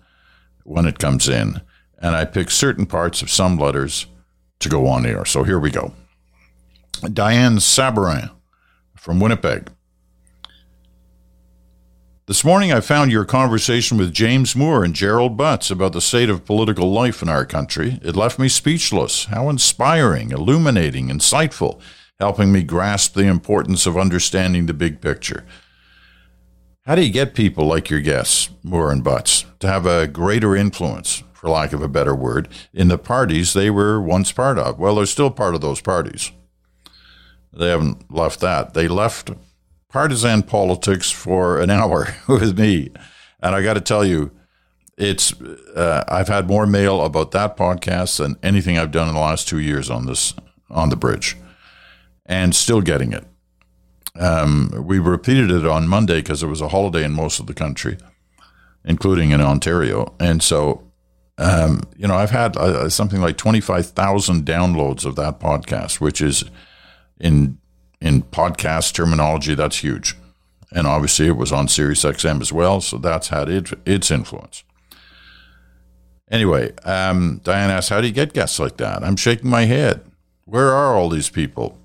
when 0.63 0.85
it 0.85 0.99
comes 0.99 1.29
in, 1.29 1.61
and 1.99 2.15
I 2.15 2.25
pick 2.25 2.49
certain 2.49 2.85
parts 2.85 3.21
of 3.21 3.29
some 3.29 3.57
letters 3.57 4.07
to 4.59 4.69
go 4.69 4.87
on 4.87 5.05
air. 5.05 5.25
So 5.25 5.43
here 5.43 5.59
we 5.59 5.69
go. 5.69 5.93
Diane 7.13 7.57
Sabarin 7.57 8.31
from 8.95 9.19
Winnipeg. 9.19 9.69
This 12.27 12.43
morning, 12.43 12.73
I 12.73 12.79
found 12.79 13.11
your 13.11 13.23
conversation 13.23 13.99
with 13.99 14.11
James 14.11 14.55
Moore 14.55 14.83
and 14.83 14.95
Gerald 14.95 15.37
Butts 15.37 15.69
about 15.69 15.93
the 15.93 16.01
state 16.01 16.27
of 16.27 16.43
political 16.43 16.91
life 16.91 17.21
in 17.21 17.29
our 17.29 17.45
country. 17.45 17.99
It 18.01 18.15
left 18.15 18.39
me 18.39 18.49
speechless. 18.49 19.25
How 19.25 19.47
inspiring, 19.47 20.31
illuminating, 20.31 21.09
insightful, 21.09 21.79
helping 22.19 22.51
me 22.51 22.63
grasp 22.63 23.13
the 23.13 23.27
importance 23.27 23.85
of 23.85 23.95
understanding 23.95 24.65
the 24.65 24.73
big 24.73 25.01
picture. 25.01 25.45
How 26.87 26.95
do 26.95 27.03
you 27.03 27.13
get 27.13 27.35
people 27.35 27.67
like 27.67 27.91
your 27.91 28.01
guests, 28.01 28.49
Moore 28.63 28.91
and 28.91 29.03
Butts, 29.03 29.45
to 29.59 29.67
have 29.67 29.85
a 29.85 30.07
greater 30.07 30.55
influence, 30.55 31.21
for 31.31 31.51
lack 31.51 31.73
of 31.73 31.83
a 31.83 31.87
better 31.87 32.15
word, 32.15 32.47
in 32.73 32.87
the 32.87 32.97
parties 32.97 33.53
they 33.53 33.69
were 33.69 34.01
once 34.01 34.31
part 34.31 34.57
of? 34.57 34.79
Well, 34.79 34.95
they're 34.95 35.05
still 35.05 35.29
part 35.29 35.53
of 35.53 35.61
those 35.61 35.79
parties. 35.79 36.31
They 37.53 37.69
haven't 37.69 38.11
left 38.11 38.39
that. 38.39 38.73
They 38.73 38.87
left 38.87 39.29
partisan 39.95 40.43
politics 40.43 41.09
for 41.09 41.61
an 41.61 41.69
hour 41.79 42.13
with 42.27 42.59
me. 42.59 42.89
And 43.41 43.55
I 43.55 43.63
got 43.63 43.75
to 43.75 43.81
tell 43.81 44.03
you, 44.03 44.29
it's 44.97 45.39
uh, 45.41 46.03
I've 46.09 46.27
had 46.27 46.47
more 46.47 46.65
mail 46.65 47.01
about 47.01 47.31
that 47.31 47.55
podcast 47.55 48.17
than 48.17 48.35
anything 48.43 48.77
I've 48.77 48.91
done 48.91 49.07
in 49.07 49.13
the 49.13 49.21
last 49.21 49.47
two 49.47 49.59
years 49.59 49.89
on 49.89 50.05
this 50.05 50.33
on 50.69 50.89
the 50.89 50.97
bridge, 50.97 51.37
and 52.25 52.53
still 52.53 52.81
getting 52.81 53.13
it. 53.13 53.25
Um, 54.19 54.83
we 54.85 54.99
repeated 54.99 55.49
it 55.49 55.65
on 55.65 55.87
Monday 55.87 56.19
because 56.19 56.43
it 56.43 56.47
was 56.47 56.61
a 56.61 56.69
holiday 56.69 57.05
in 57.05 57.13
most 57.13 57.39
of 57.39 57.47
the 57.47 57.53
country, 57.53 57.97
including 58.83 59.31
in 59.31 59.39
Ontario, 59.39 60.13
and 60.19 60.43
so 60.43 60.83
um, 61.37 61.83
you 61.97 62.07
know 62.07 62.15
I've 62.15 62.31
had 62.31 62.57
uh, 62.57 62.89
something 62.89 63.21
like 63.21 63.37
twenty 63.37 63.61
five 63.61 63.87
thousand 63.87 64.45
downloads 64.45 65.05
of 65.05 65.15
that 65.15 65.39
podcast, 65.39 66.01
which 66.01 66.21
is 66.21 66.43
in 67.17 67.59
in 68.01 68.23
podcast 68.23 68.93
terminology, 68.93 69.55
that's 69.55 69.77
huge. 69.83 70.15
And 70.71 70.87
obviously, 70.87 71.27
it 71.27 71.37
was 71.37 71.51
on 71.51 71.67
Sirius 71.67 72.03
XM 72.03 72.41
as 72.41 72.51
well, 72.51 72.81
so 72.81 72.97
that's 72.97 73.29
had 73.29 73.49
it, 73.49 73.71
its 73.85 74.11
influence. 74.11 74.63
Anyway, 76.29 76.73
um, 76.83 77.39
Diane 77.43 77.69
asked, 77.69 77.89
How 77.89 78.01
do 78.01 78.07
you 78.07 78.13
get 78.13 78.33
guests 78.33 78.59
like 78.59 78.77
that? 78.77 79.03
I'm 79.03 79.15
shaking 79.15 79.49
my 79.49 79.65
head. 79.65 80.01
Where 80.45 80.73
are 80.73 80.95
all 80.95 81.09
these 81.09 81.29
people? 81.29 81.77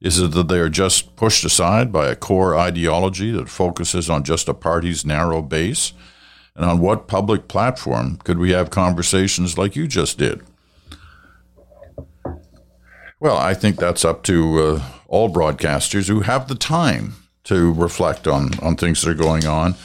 Is 0.00 0.18
it 0.18 0.32
that 0.32 0.48
they 0.48 0.58
are 0.58 0.68
just 0.68 1.16
pushed 1.16 1.44
aside 1.44 1.90
by 1.90 2.08
a 2.08 2.16
core 2.16 2.56
ideology 2.56 3.30
that 3.30 3.48
focuses 3.48 4.10
on 4.10 4.22
just 4.22 4.48
a 4.48 4.54
party's 4.54 5.06
narrow 5.06 5.40
base? 5.40 5.92
And 6.54 6.64
on 6.64 6.78
what 6.80 7.08
public 7.08 7.48
platform 7.48 8.16
could 8.16 8.38
we 8.38 8.52
have 8.52 8.70
conversations 8.70 9.58
like 9.58 9.74
you 9.74 9.88
just 9.88 10.18
did? 10.18 10.42
Well, 13.24 13.38
I 13.38 13.54
think 13.54 13.78
that's 13.78 14.04
up 14.04 14.22
to 14.24 14.62
uh, 14.62 14.82
all 15.08 15.32
broadcasters 15.32 16.08
who 16.08 16.20
have 16.20 16.46
the 16.46 16.54
time 16.54 17.14
to 17.44 17.72
reflect 17.72 18.26
on, 18.26 18.50
on 18.58 18.76
things 18.76 19.00
that 19.00 19.08
are 19.12 19.14
going 19.14 19.46
on 19.46 19.76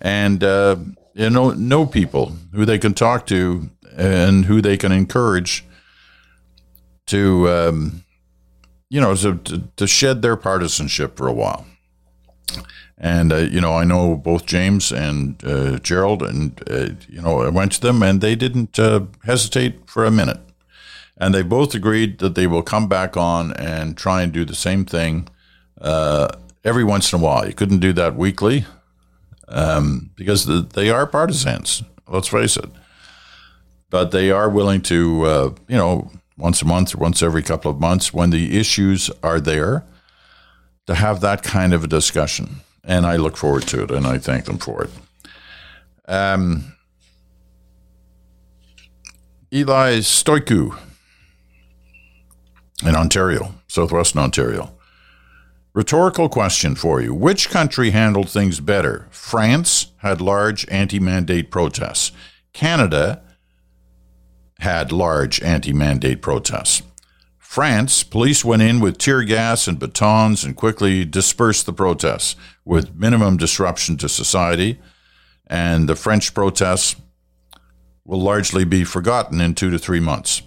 and 0.00 0.44
uh, 0.44 0.76
you 1.12 1.28
know 1.28 1.50
know 1.50 1.86
people 1.86 2.36
who 2.52 2.64
they 2.64 2.78
can 2.78 2.94
talk 2.94 3.26
to 3.26 3.68
and 3.96 4.44
who 4.44 4.62
they 4.62 4.76
can 4.76 4.92
encourage 4.92 5.64
to 7.06 7.48
um, 7.48 8.04
you 8.88 9.00
know 9.00 9.16
to, 9.16 9.64
to 9.74 9.88
shed 9.88 10.22
their 10.22 10.36
partisanship 10.36 11.16
for 11.16 11.26
a 11.26 11.32
while. 11.32 11.66
And 12.96 13.32
uh, 13.32 13.38
you 13.38 13.60
know, 13.60 13.72
I 13.76 13.82
know 13.82 14.16
both 14.16 14.46
James 14.46 14.92
and 14.92 15.44
uh, 15.44 15.80
Gerald, 15.80 16.22
and 16.22 16.62
uh, 16.70 16.90
you 17.08 17.20
know, 17.20 17.40
I 17.40 17.48
went 17.48 17.72
to 17.72 17.80
them, 17.80 18.04
and 18.04 18.20
they 18.20 18.36
didn't 18.36 18.78
uh, 18.78 19.06
hesitate 19.24 19.90
for 19.90 20.04
a 20.04 20.12
minute 20.12 20.38
and 21.16 21.34
they 21.34 21.42
both 21.42 21.74
agreed 21.74 22.18
that 22.18 22.34
they 22.34 22.46
will 22.46 22.62
come 22.62 22.88
back 22.88 23.16
on 23.16 23.52
and 23.52 23.96
try 23.96 24.22
and 24.22 24.32
do 24.32 24.44
the 24.44 24.54
same 24.54 24.84
thing 24.84 25.28
uh, 25.80 26.28
every 26.64 26.84
once 26.84 27.12
in 27.12 27.20
a 27.20 27.22
while. 27.22 27.46
You 27.46 27.54
couldn't 27.54 27.78
do 27.78 27.92
that 27.92 28.16
weekly 28.16 28.66
um, 29.48 30.10
because 30.16 30.46
the, 30.46 30.60
they 30.60 30.90
are 30.90 31.06
partisans. 31.06 31.82
Let's 32.08 32.28
face 32.28 32.56
it, 32.56 32.68
but 33.90 34.10
they 34.10 34.30
are 34.30 34.50
willing 34.50 34.82
to, 34.82 35.24
uh, 35.24 35.54
you 35.68 35.76
know, 35.76 36.10
once 36.36 36.60
a 36.62 36.66
month 36.66 36.94
or 36.94 36.98
once 36.98 37.22
every 37.22 37.42
couple 37.42 37.70
of 37.70 37.80
months 37.80 38.12
when 38.12 38.30
the 38.30 38.58
issues 38.58 39.10
are 39.22 39.40
there 39.40 39.84
to 40.86 40.94
have 40.94 41.20
that 41.20 41.42
kind 41.42 41.72
of 41.72 41.84
a 41.84 41.88
discussion. 41.88 42.56
And 42.82 43.06
I 43.06 43.16
look 43.16 43.36
forward 43.36 43.66
to 43.68 43.84
it, 43.84 43.90
and 43.90 44.06
I 44.06 44.18
thank 44.18 44.44
them 44.44 44.58
for 44.58 44.84
it. 44.84 44.90
Um, 46.06 46.74
Eli 49.50 50.00
Stoiku 50.00 50.76
in 52.84 52.94
Ontario, 52.94 53.54
southwestern 53.66 54.22
Ontario. 54.22 54.74
Rhetorical 55.74 56.28
question 56.28 56.76
for 56.76 57.00
you. 57.00 57.12
Which 57.12 57.50
country 57.50 57.90
handled 57.90 58.30
things 58.30 58.60
better? 58.60 59.08
France 59.10 59.88
had 59.98 60.20
large 60.20 60.68
anti 60.68 61.00
mandate 61.00 61.50
protests. 61.50 62.12
Canada 62.52 63.22
had 64.60 64.92
large 64.92 65.42
anti 65.42 65.72
mandate 65.72 66.22
protests. 66.22 66.82
France, 67.38 68.02
police 68.02 68.44
went 68.44 68.62
in 68.62 68.80
with 68.80 68.98
tear 68.98 69.22
gas 69.22 69.66
and 69.66 69.78
batons 69.78 70.44
and 70.44 70.56
quickly 70.56 71.04
dispersed 71.04 71.66
the 71.66 71.72
protests 71.72 72.36
with 72.64 72.94
minimum 72.94 73.36
disruption 73.36 73.96
to 73.96 74.08
society. 74.08 74.80
And 75.46 75.88
the 75.88 75.96
French 75.96 76.34
protests 76.34 76.96
will 78.04 78.20
largely 78.20 78.64
be 78.64 78.84
forgotten 78.84 79.40
in 79.40 79.54
two 79.54 79.70
to 79.70 79.78
three 79.78 80.00
months. 80.00 80.42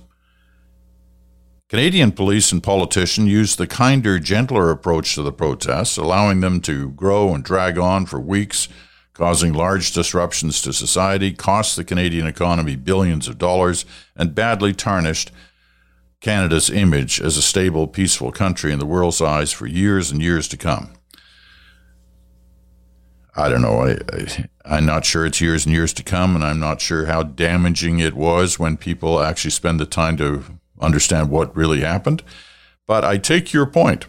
Canadian 1.69 2.13
police 2.13 2.53
and 2.53 2.63
politicians 2.63 3.27
used 3.27 3.57
the 3.57 3.67
kinder, 3.67 4.19
gentler 4.19 4.71
approach 4.71 5.15
to 5.15 5.21
the 5.21 5.33
protests, 5.33 5.97
allowing 5.97 6.39
them 6.39 6.61
to 6.61 6.91
grow 6.91 7.33
and 7.33 7.43
drag 7.43 7.77
on 7.77 8.05
for 8.05 8.21
weeks, 8.21 8.69
causing 9.13 9.51
large 9.51 9.91
disruptions 9.91 10.61
to 10.61 10.71
society, 10.71 11.33
cost 11.33 11.75
the 11.75 11.83
Canadian 11.83 12.25
economy 12.25 12.77
billions 12.77 13.27
of 13.27 13.37
dollars, 13.37 13.83
and 14.15 14.33
badly 14.33 14.73
tarnished 14.73 15.29
Canada's 16.21 16.69
image 16.69 17.19
as 17.19 17.35
a 17.35 17.41
stable, 17.41 17.85
peaceful 17.85 18.31
country 18.31 18.71
in 18.71 18.79
the 18.79 18.85
world's 18.85 19.21
eyes 19.21 19.51
for 19.51 19.67
years 19.67 20.09
and 20.09 20.21
years 20.21 20.47
to 20.47 20.55
come. 20.55 20.93
I 23.35 23.49
don't 23.49 23.61
know. 23.61 23.81
I, 23.81 23.97
I, 24.65 24.77
am 24.77 24.85
not 24.85 25.05
sure 25.05 25.25
it's 25.25 25.41
years 25.41 25.65
and 25.65 25.75
years 25.75 25.91
to 25.93 26.03
come, 26.03 26.33
and 26.33 26.45
I'm 26.45 26.61
not 26.61 26.79
sure 26.79 27.07
how 27.07 27.23
damaging 27.23 27.99
it 27.99 28.13
was 28.13 28.57
when 28.57 28.77
people 28.77 29.21
actually 29.21 29.51
spend 29.51 29.81
the 29.81 29.85
time 29.85 30.15
to 30.17 30.45
understand 30.79 31.29
what 31.29 31.55
really 31.55 31.81
happened. 31.81 32.23
But 32.85 33.03
I 33.03 33.17
take 33.17 33.53
your 33.53 33.65
point. 33.65 34.07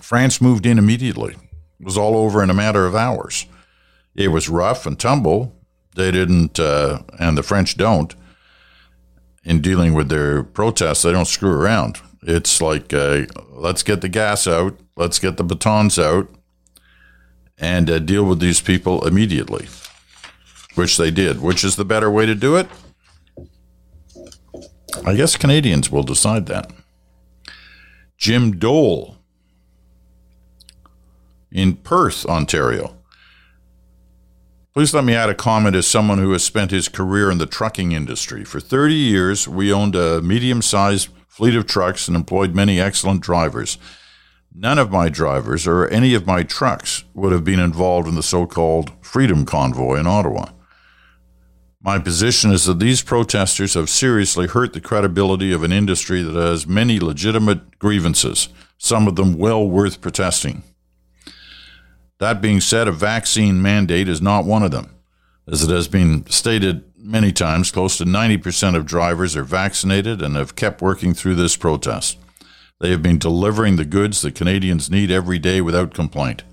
France 0.00 0.40
moved 0.40 0.66
in 0.66 0.78
immediately. 0.78 1.34
It 1.80 1.84
was 1.84 1.98
all 1.98 2.16
over 2.16 2.42
in 2.42 2.50
a 2.50 2.54
matter 2.54 2.86
of 2.86 2.94
hours. 2.94 3.46
It 4.14 4.28
was 4.28 4.48
rough 4.48 4.86
and 4.86 4.98
tumble. 4.98 5.54
They 5.94 6.10
didn't, 6.10 6.58
uh, 6.58 7.00
and 7.18 7.36
the 7.36 7.42
French 7.42 7.76
don't, 7.76 8.14
in 9.44 9.60
dealing 9.60 9.92
with 9.92 10.08
their 10.08 10.42
protests, 10.42 11.02
they 11.02 11.12
don't 11.12 11.26
screw 11.26 11.52
around. 11.52 12.00
It's 12.22 12.62
like, 12.62 12.94
uh, 12.94 13.26
let's 13.50 13.82
get 13.82 14.00
the 14.00 14.08
gas 14.08 14.46
out, 14.46 14.78
let's 14.96 15.18
get 15.18 15.36
the 15.36 15.44
batons 15.44 15.98
out, 15.98 16.28
and 17.58 17.90
uh, 17.90 17.98
deal 17.98 18.24
with 18.24 18.38
these 18.40 18.60
people 18.60 19.06
immediately, 19.06 19.68
which 20.76 20.96
they 20.96 21.10
did. 21.10 21.42
Which 21.42 21.64
is 21.64 21.76
the 21.76 21.84
better 21.84 22.10
way 22.10 22.24
to 22.26 22.34
do 22.34 22.56
it? 22.56 22.68
I 25.04 25.14
guess 25.14 25.36
Canadians 25.36 25.90
will 25.90 26.02
decide 26.02 26.46
that. 26.46 26.70
Jim 28.16 28.58
Dole 28.58 29.16
in 31.50 31.76
Perth, 31.76 32.24
Ontario. 32.26 32.96
Please 34.72 34.94
let 34.94 35.04
me 35.04 35.14
add 35.14 35.28
a 35.28 35.34
comment 35.34 35.76
as 35.76 35.86
someone 35.86 36.18
who 36.18 36.32
has 36.32 36.42
spent 36.42 36.70
his 36.70 36.88
career 36.88 37.30
in 37.30 37.38
the 37.38 37.46
trucking 37.46 37.92
industry. 37.92 38.42
For 38.42 38.58
30 38.58 38.94
years, 38.94 39.46
we 39.46 39.72
owned 39.72 39.94
a 39.94 40.22
medium 40.22 40.62
sized 40.62 41.10
fleet 41.28 41.54
of 41.54 41.66
trucks 41.66 42.08
and 42.08 42.16
employed 42.16 42.54
many 42.54 42.80
excellent 42.80 43.20
drivers. 43.20 43.76
None 44.54 44.78
of 44.78 44.90
my 44.90 45.08
drivers 45.08 45.66
or 45.66 45.88
any 45.88 46.14
of 46.14 46.26
my 46.26 46.42
trucks 46.42 47.04
would 47.12 47.32
have 47.32 47.44
been 47.44 47.60
involved 47.60 48.08
in 48.08 48.14
the 48.14 48.22
so 48.22 48.46
called 48.46 48.92
Freedom 49.02 49.44
Convoy 49.44 49.98
in 49.98 50.06
Ottawa. 50.06 50.50
My 51.84 51.98
position 51.98 52.52
is 52.52 52.64
that 52.66 52.78
these 52.78 53.02
protesters 53.02 53.74
have 53.74 53.90
seriously 53.90 54.46
hurt 54.46 54.72
the 54.72 54.80
credibility 54.80 55.52
of 55.52 55.64
an 55.64 55.72
industry 55.72 56.22
that 56.22 56.34
has 56.34 56.64
many 56.64 57.00
legitimate 57.00 57.80
grievances, 57.80 58.48
some 58.78 59.08
of 59.08 59.16
them 59.16 59.36
well 59.36 59.68
worth 59.68 60.00
protesting. 60.00 60.62
That 62.20 62.40
being 62.40 62.60
said, 62.60 62.86
a 62.86 62.92
vaccine 62.92 63.60
mandate 63.60 64.08
is 64.08 64.22
not 64.22 64.44
one 64.44 64.62
of 64.62 64.70
them. 64.70 64.94
As 65.48 65.64
it 65.64 65.70
has 65.70 65.88
been 65.88 66.24
stated 66.28 66.84
many 66.96 67.32
times, 67.32 67.72
close 67.72 67.98
to 67.98 68.04
90% 68.04 68.76
of 68.76 68.86
drivers 68.86 69.34
are 69.34 69.42
vaccinated 69.42 70.22
and 70.22 70.36
have 70.36 70.54
kept 70.54 70.82
working 70.82 71.14
through 71.14 71.34
this 71.34 71.56
protest. 71.56 72.16
They 72.78 72.90
have 72.90 73.02
been 73.02 73.18
delivering 73.18 73.74
the 73.74 73.84
goods 73.84 74.22
that 74.22 74.36
Canadians 74.36 74.88
need 74.88 75.10
every 75.10 75.40
day 75.40 75.60
without 75.60 75.94
complaint. 75.94 76.44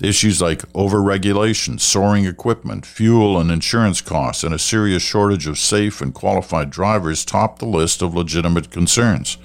Issues 0.00 0.40
like 0.40 0.60
overregulation, 0.74 1.80
soaring 1.80 2.24
equipment, 2.24 2.86
fuel 2.86 3.38
and 3.38 3.50
insurance 3.50 4.00
costs, 4.00 4.44
and 4.44 4.54
a 4.54 4.58
serious 4.58 5.02
shortage 5.02 5.48
of 5.48 5.58
safe 5.58 6.00
and 6.00 6.14
qualified 6.14 6.70
drivers 6.70 7.24
top 7.24 7.58
the 7.58 7.66
list 7.66 8.00
of 8.00 8.14
legitimate 8.14 8.70
concerns. 8.70 9.38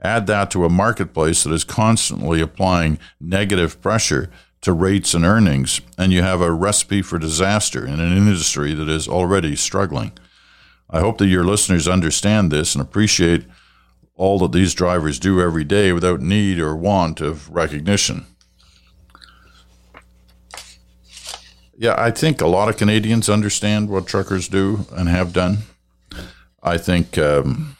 Add 0.00 0.26
that 0.26 0.50
to 0.52 0.64
a 0.64 0.70
marketplace 0.70 1.44
that 1.44 1.52
is 1.52 1.64
constantly 1.64 2.40
applying 2.40 2.98
negative 3.20 3.80
pressure 3.82 4.30
to 4.62 4.72
rates 4.72 5.12
and 5.12 5.26
earnings, 5.26 5.82
and 5.98 6.14
you 6.14 6.22
have 6.22 6.40
a 6.40 6.50
recipe 6.50 7.02
for 7.02 7.18
disaster 7.18 7.86
in 7.86 8.00
an 8.00 8.16
industry 8.16 8.72
that 8.72 8.88
is 8.88 9.06
already 9.06 9.54
struggling. 9.54 10.12
I 10.88 11.00
hope 11.00 11.18
that 11.18 11.26
your 11.26 11.44
listeners 11.44 11.86
understand 11.86 12.50
this 12.50 12.74
and 12.74 12.80
appreciate 12.80 13.44
all 14.14 14.38
that 14.38 14.52
these 14.52 14.72
drivers 14.72 15.18
do 15.18 15.42
every 15.42 15.64
day 15.64 15.92
without 15.92 16.20
need 16.20 16.58
or 16.58 16.74
want 16.74 17.20
of 17.20 17.50
recognition. 17.50 18.24
Yeah, 21.76 21.94
I 21.98 22.10
think 22.10 22.40
a 22.40 22.46
lot 22.46 22.68
of 22.68 22.76
Canadians 22.76 23.28
understand 23.28 23.88
what 23.88 24.06
truckers 24.06 24.48
do 24.48 24.86
and 24.92 25.08
have 25.08 25.32
done. 25.32 25.58
I 26.62 26.78
think 26.78 27.18
um, 27.18 27.76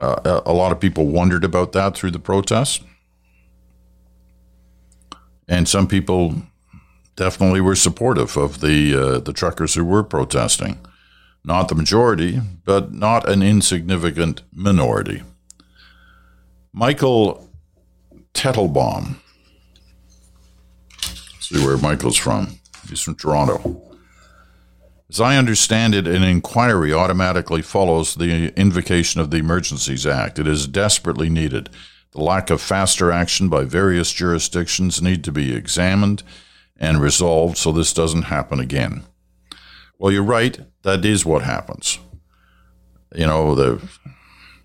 uh, 0.00 0.40
a 0.46 0.52
lot 0.52 0.72
of 0.72 0.80
people 0.80 1.06
wondered 1.06 1.44
about 1.44 1.72
that 1.72 1.96
through 1.96 2.12
the 2.12 2.18
protests. 2.18 2.80
And 5.48 5.68
some 5.68 5.86
people 5.86 6.42
definitely 7.16 7.60
were 7.60 7.76
supportive 7.76 8.36
of 8.36 8.60
the 8.60 8.94
uh, 8.94 9.18
the 9.18 9.32
truckers 9.32 9.74
who 9.74 9.84
were 9.84 10.02
protesting. 10.02 10.78
Not 11.44 11.68
the 11.68 11.74
majority, 11.74 12.40
but 12.64 12.92
not 12.92 13.28
an 13.28 13.42
insignificant 13.42 14.42
minority. 14.52 15.22
Michael 16.72 17.48
Tettelbaum. 18.32 19.16
Where 21.52 21.76
Michael's 21.76 22.16
from. 22.16 22.58
He's 22.88 23.02
from 23.02 23.14
Toronto. 23.14 23.82
As 25.10 25.20
I 25.20 25.36
understand 25.36 25.94
it, 25.94 26.06
an 26.06 26.22
inquiry 26.22 26.94
automatically 26.94 27.60
follows 27.60 28.14
the 28.14 28.58
invocation 28.58 29.20
of 29.20 29.30
the 29.30 29.36
Emergencies 29.36 30.06
Act. 30.06 30.38
It 30.38 30.46
is 30.46 30.66
desperately 30.66 31.28
needed. 31.28 31.68
The 32.12 32.22
lack 32.22 32.48
of 32.48 32.62
faster 32.62 33.12
action 33.12 33.50
by 33.50 33.64
various 33.64 34.12
jurisdictions 34.12 35.02
need 35.02 35.22
to 35.24 35.32
be 35.32 35.54
examined 35.54 36.22
and 36.78 37.00
resolved 37.00 37.58
so 37.58 37.70
this 37.70 37.92
doesn't 37.92 38.22
happen 38.22 38.58
again. 38.58 39.04
Well, 39.98 40.10
you're 40.10 40.22
right. 40.22 40.58
That 40.82 41.04
is 41.04 41.26
what 41.26 41.42
happens. 41.42 41.98
You 43.14 43.26
know, 43.26 43.54
the 43.54 43.82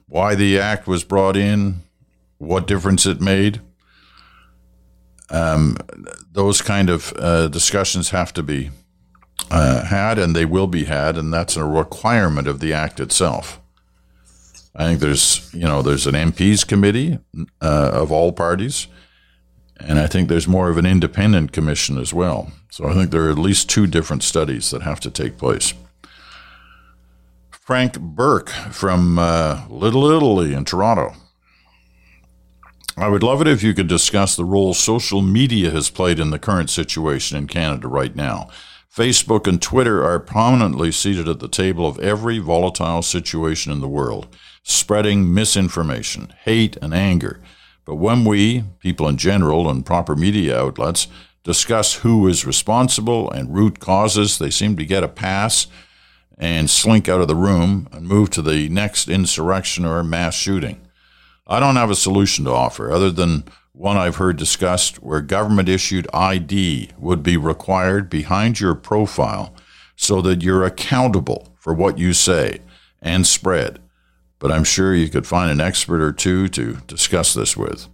why 0.08 0.36
the 0.36 0.58
act 0.58 0.88
was 0.88 1.04
brought 1.04 1.36
in, 1.36 1.84
what 2.38 2.68
difference 2.68 3.06
it 3.06 3.20
made. 3.20 3.60
Um, 5.30 5.78
those 6.32 6.62
kind 6.62 6.90
of 6.90 7.14
uh, 7.18 7.48
discussions 7.48 8.12
have 8.12 8.34
to 8.34 8.44
be 8.44 8.72
uh, 9.52 9.86
had, 9.86 10.18
and 10.18 10.36
they 10.36 10.46
will 10.46 10.68
be 10.68 10.86
had, 10.86 11.18
and 11.18 11.34
that's 11.34 11.58
a 11.58 11.66
requirement 11.66 12.48
of 12.48 12.60
the 12.60 12.74
act 12.74 13.00
itself. 13.00 13.60
I 14.76 14.86
think 14.86 15.00
there's, 15.00 15.52
you 15.54 15.66
know, 15.66 15.82
there's 15.82 16.08
an 16.08 16.14
MPs 16.14 16.66
committee 16.68 17.20
uh, 17.62 17.92
of 17.94 18.12
all 18.12 18.32
parties 18.32 18.88
and 19.80 20.00
I 20.00 20.08
think 20.08 20.28
there's 20.28 20.48
more 20.48 20.70
of 20.70 20.78
an 20.78 20.86
independent 20.86 21.52
commission 21.52 21.98
as 21.98 22.14
well. 22.14 22.52
So 22.70 22.88
I 22.88 22.94
think 22.94 23.12
there 23.12 23.26
are 23.28 23.32
at 23.32 23.38
least 23.38 23.70
two 23.70 23.88
different 23.88 24.24
studies 24.24 24.72
that 24.72 24.82
have 24.82 25.00
to 25.02 25.12
take 25.12 25.38
place. 25.38 25.74
Frank 27.52 28.00
Burke 28.00 28.50
from 28.50 29.20
uh, 29.20 29.66
Little 29.70 30.10
Italy 30.10 30.54
in 30.54 30.66
Toronto. 30.66 31.14
I 32.98 33.08
would 33.08 33.24
love 33.24 33.42
it 33.42 33.48
if 33.48 33.64
you 33.64 33.74
could 33.74 33.88
discuss 33.88 34.36
the 34.36 34.44
role 34.44 34.74
social 34.74 35.22
media 35.22 35.72
has 35.72 35.90
played 35.90 36.20
in 36.20 36.32
the 36.32 36.40
current 36.40 36.70
situation 36.70 37.38
in 37.38 37.48
Canada 37.48 37.88
right 37.88 38.16
now. 38.16 38.50
Facebook 38.94 39.48
and 39.48 39.62
Twitter 39.62 40.04
are 40.04 40.20
prominently 40.20 40.92
seated 40.92 41.28
at 41.28 41.40
the 41.40 41.48
table 41.48 41.88
of 41.88 42.00
every 42.00 42.40
volatile 42.40 43.04
situation 43.04 43.72
in 43.72 43.80
the 43.80 43.88
world, 43.88 44.36
spreading 44.64 45.32
misinformation, 45.32 46.34
hate, 46.44 46.76
and 46.78 46.94
anger 46.94 47.40
but 47.88 47.96
when 47.96 48.26
we, 48.26 48.66
people 48.82 49.08
in 49.08 49.16
general, 49.16 49.70
and 49.70 49.86
proper 49.86 50.14
media 50.14 50.60
outlets, 50.60 51.08
discuss 51.46 51.94
who 51.96 52.28
is 52.28 52.46
responsible 52.46 53.32
and 53.32 53.56
root 53.56 53.80
causes, 53.80 54.38
they 54.38 54.50
seem 54.50 54.76
to 54.76 54.86
get 54.86 55.06
a 55.06 55.08
pass 55.08 55.68
and 56.38 56.70
slink 56.70 57.08
out 57.08 57.22
of 57.22 57.30
the 57.30 57.36
room 57.36 57.88
and 57.94 58.06
move 58.06 58.30
to 58.32 58.42
the 58.42 58.68
next 58.68 59.08
insurrection 59.08 59.86
or 59.86 60.04
mass 60.04 60.36
shooting. 60.36 60.82
I 61.48 61.60
don't 61.60 61.76
have 61.76 61.90
a 61.90 61.96
solution 61.96 62.46
to 62.46 62.52
offer 62.52 62.92
other 62.92 63.10
than 63.10 63.46
one 63.72 63.98
I've 63.98 64.18
heard 64.18 64.38
discussed 64.38 65.02
where 65.02 65.22
government 65.22 65.70
issued 65.70 66.08
ID 66.14 66.92
would 66.98 67.24
be 67.24 67.38
required 67.38 68.10
behind 68.10 68.60
your 68.60 68.76
profile 68.76 69.54
so 69.96 70.22
that 70.22 70.42
you're 70.42 70.66
accountable 70.66 71.56
for 71.60 71.74
what 71.74 71.98
you 71.98 72.14
say 72.14 72.60
and 73.02 73.26
spread 73.26 73.80
but 74.40 74.52
I'm 74.52 74.64
sure 74.64 74.94
you 74.94 75.10
could 75.10 75.26
find 75.26 75.52
an 75.52 75.62
expert 75.62 76.02
or 76.02 76.12
two 76.12 76.48
to 76.50 76.78
discuss 76.88 77.34
this 77.34 77.58
with. 77.58 77.88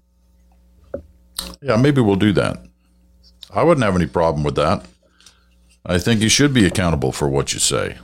Yeah, 1.62 1.78
maybe 1.78 2.02
we'll 2.02 2.16
do 2.16 2.34
that. 2.34 2.66
I 3.54 3.64
wouldn't 3.64 3.86
have 3.86 3.96
any 3.96 4.08
problem 4.08 4.44
with 4.44 4.56
that. 4.56 4.86
I 5.86 5.98
think 6.00 6.22
you 6.22 6.30
should 6.30 6.54
be 6.54 6.66
accountable 6.66 7.12
for 7.12 7.28
what 7.28 7.54
you 7.54 7.60
say. 7.60 7.98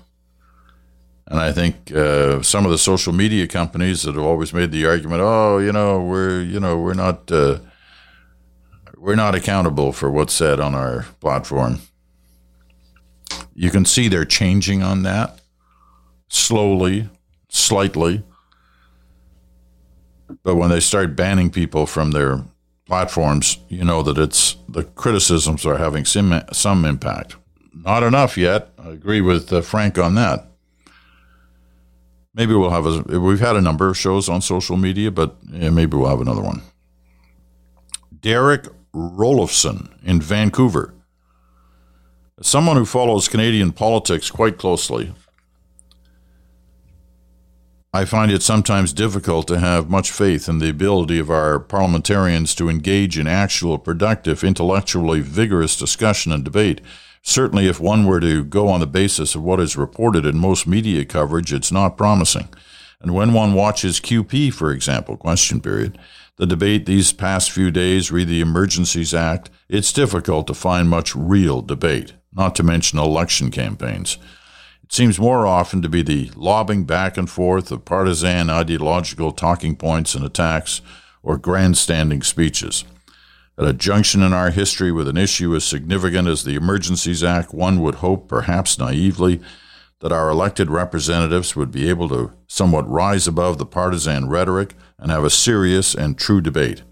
And 1.30 1.40
I 1.40 1.52
think 1.52 1.92
uh, 1.92 2.42
some 2.42 2.66
of 2.66 2.72
the 2.72 2.78
social 2.78 3.14
media 3.14 3.48
companies 3.48 4.02
that 4.02 4.16
have 4.16 4.24
always 4.24 4.52
made 4.52 4.72
the 4.72 4.86
argument, 4.88 5.22
oh, 5.22 5.60
you 5.60 5.72
know, 5.72 6.02
we're, 6.02 6.42
you 6.42 6.60
know, 6.60 6.78
we're 6.78 6.96
not, 6.96 7.32
uh, 7.32 7.60
we're 8.98 9.16
not 9.16 9.36
accountable 9.36 9.94
for 9.94 10.10
what's 10.10 10.34
said 10.34 10.60
on 10.60 10.74
our 10.74 11.06
platform. 11.20 11.82
You 13.54 13.70
can 13.70 13.86
see 13.86 14.08
they're 14.08 14.26
changing 14.26 14.82
on 14.82 15.04
that 15.04 15.40
slowly, 16.30 17.10
slightly. 17.50 18.24
But 20.44 20.56
when 20.56 20.70
they 20.70 20.80
start 20.80 21.16
banning 21.16 21.50
people 21.52 21.86
from 21.86 22.12
their 22.12 22.44
platforms, 22.86 23.60
you 23.68 23.84
know 23.84 24.02
that 24.02 24.18
it's 24.18 24.56
the 24.68 24.84
criticisms 24.84 25.66
are 25.66 25.78
having 25.78 26.06
some, 26.06 26.42
some 26.52 26.86
impact. 26.86 27.36
Not 27.74 28.04
enough 28.04 28.38
yet. 28.38 28.70
I 28.80 28.90
agree 28.90 29.22
with 29.22 29.54
uh, 29.54 29.62
Frank 29.62 29.98
on 29.98 30.16
that. 30.16 30.49
Maybe 32.40 32.54
we'll 32.54 32.70
have 32.70 32.86
a. 32.86 33.20
We've 33.20 33.42
had 33.42 33.58
a 33.58 33.62
number 33.62 33.90
of 33.90 33.98
shows 33.98 34.30
on 34.30 34.42
social 34.42 34.78
media, 34.78 35.12
but 35.12 35.36
yeah, 35.52 35.72
maybe 35.72 35.98
we'll 35.98 36.08
have 36.08 36.22
another 36.22 36.42
one. 36.42 36.62
Derek 38.18 38.68
Rolofson 38.94 39.90
in 40.06 40.22
Vancouver. 40.22 40.94
Someone 42.42 42.78
who 42.78 42.86
follows 42.86 43.28
Canadian 43.28 43.74
politics 43.74 44.32
quite 44.32 44.58
closely, 44.58 45.14
I 47.94 48.06
find 48.06 48.32
it 48.32 48.42
sometimes 48.42 48.94
difficult 48.94 49.46
to 49.50 49.60
have 49.60 49.90
much 49.90 50.10
faith 50.10 50.48
in 50.48 50.60
the 50.60 50.70
ability 50.70 51.20
of 51.20 51.30
our 51.30 51.60
parliamentarians 51.60 52.56
to 52.56 52.70
engage 52.70 53.20
in 53.20 53.28
actual, 53.28 53.78
productive, 53.78 54.46
intellectually 54.46 55.20
vigorous 55.20 55.76
discussion 55.76 56.32
and 56.32 56.46
debate. 56.46 56.80
Certainly, 57.22 57.68
if 57.68 57.80
one 57.80 58.06
were 58.06 58.20
to 58.20 58.44
go 58.44 58.70
on 58.70 58.80
the 58.80 58.88
basis 58.88 59.36
of 59.36 59.44
what 59.44 59.60
is 59.60 59.78
reported 59.78 60.26
in 60.26 60.38
most 60.38 60.66
media 60.66 61.06
coverage, 61.06 61.54
it's 61.54 61.72
not 61.72 61.98
promising. 61.98 62.50
And 63.02 63.14
when 63.14 63.34
one 63.34 63.54
watches 63.54 64.00
QP, 64.00 64.54
for 64.54 64.72
example, 64.72 65.16
question 65.16 65.62
period, 65.62 65.98
the 66.38 66.46
debate 66.46 66.86
these 66.86 67.12
past 67.12 67.52
few 67.52 67.72
days, 67.72 68.12
read 68.12 68.28
the 68.28 68.42
Emergencies 68.42 69.14
Act, 69.14 69.50
it's 69.68 69.94
difficult 69.94 70.48
to 70.48 70.54
find 70.54 70.90
much 70.90 71.16
real 71.16 71.62
debate, 71.62 72.14
not 72.34 72.56
to 72.56 72.64
mention 72.64 72.98
election 72.98 73.52
campaigns. 73.52 74.18
It 74.84 74.94
seems 74.94 75.20
more 75.20 75.46
often 75.46 75.82
to 75.82 75.90
be 75.90 76.02
the 76.02 76.32
lobbing 76.36 76.86
back 76.86 77.18
and 77.18 77.30
forth 77.30 77.72
of 77.72 77.86
partisan 77.86 78.50
ideological 78.50 79.34
talking 79.34 79.76
points 79.76 80.16
and 80.16 80.26
attacks 80.26 80.82
or 81.22 81.38
grandstanding 81.38 82.24
speeches. 82.24 82.86
At 83.60 83.68
a 83.68 83.74
junction 83.74 84.24
in 84.24 84.32
our 84.32 84.52
history 84.52 84.90
with 84.90 85.10
an 85.10 85.18
issue 85.18 85.54
as 85.54 85.66
significant 85.66 86.30
as 86.30 86.46
the 86.46 86.56
Emergencies 86.56 87.26
Act, 87.26 87.54
one 87.54 87.82
would 87.82 87.96
hope, 87.96 88.30
perhaps 88.30 88.80
naively, 88.80 89.42
that 90.00 90.14
our 90.14 90.30
elected 90.30 90.70
representatives 90.70 91.58
would 91.58 91.70
be 91.70 91.90
able 91.90 92.08
to 92.08 92.32
somewhat 92.48 92.90
rise 92.90 93.28
above 93.28 93.58
the 93.58 93.66
partisan 93.66 94.30
rhetoric 94.30 94.76
and 94.98 95.12
have 95.12 95.26
a 95.26 95.30
serious 95.30 95.94
and 95.94 96.18
true 96.18 96.40
debate. 96.40 96.84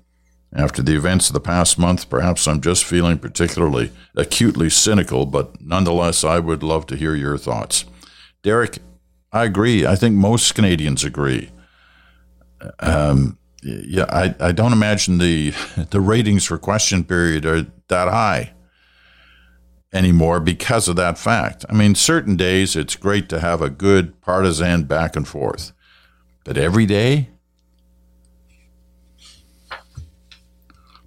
After 0.54 0.82
the 0.82 0.96
events 0.96 1.30
of 1.30 1.34
the 1.34 1.40
past 1.40 1.80
month, 1.80 2.10
perhaps 2.10 2.48
I'm 2.50 2.60
just 2.60 2.84
feeling 2.84 3.18
particularly 3.18 3.92
acutely 4.16 4.70
cynical, 4.70 5.26
but 5.26 5.62
nonetheless, 5.62 6.26
I 6.26 6.40
would 6.40 6.64
love 6.64 6.86
to 6.88 6.98
hear 6.98 7.16
your 7.16 7.38
thoughts. 7.38 7.86
Derek, 8.44 8.80
I 9.32 9.46
agree. 9.46 9.86
I 9.86 9.96
think 9.96 10.16
most 10.16 10.54
Canadians 10.54 11.06
agree. 11.06 11.52
Um, 12.80 13.38
yeah, 13.68 14.06
I, 14.10 14.34
I 14.40 14.52
don't 14.54 14.74
imagine 14.74 15.18
the 15.18 15.54
the 15.90 16.00
ratings 16.00 16.46
for 16.46 16.58
question 16.58 17.04
period 17.04 17.46
are 17.46 17.68
that 17.90 18.08
high 18.08 18.54
anymore 19.92 20.40
because 20.40 20.88
of 20.88 20.96
that 20.96 21.18
fact. 21.18 21.66
I 21.70 21.74
mean, 21.74 21.96
certain 21.96 22.36
days 22.38 22.76
it's 22.76 22.96
great 22.96 23.28
to 23.30 23.40
have 23.40 23.62
a 23.62 23.70
good 23.70 24.20
partisan 24.22 24.84
back 24.84 25.16
and 25.16 25.28
forth, 25.28 25.74
but 26.46 26.58
every 26.58 26.86
day, 26.86 27.30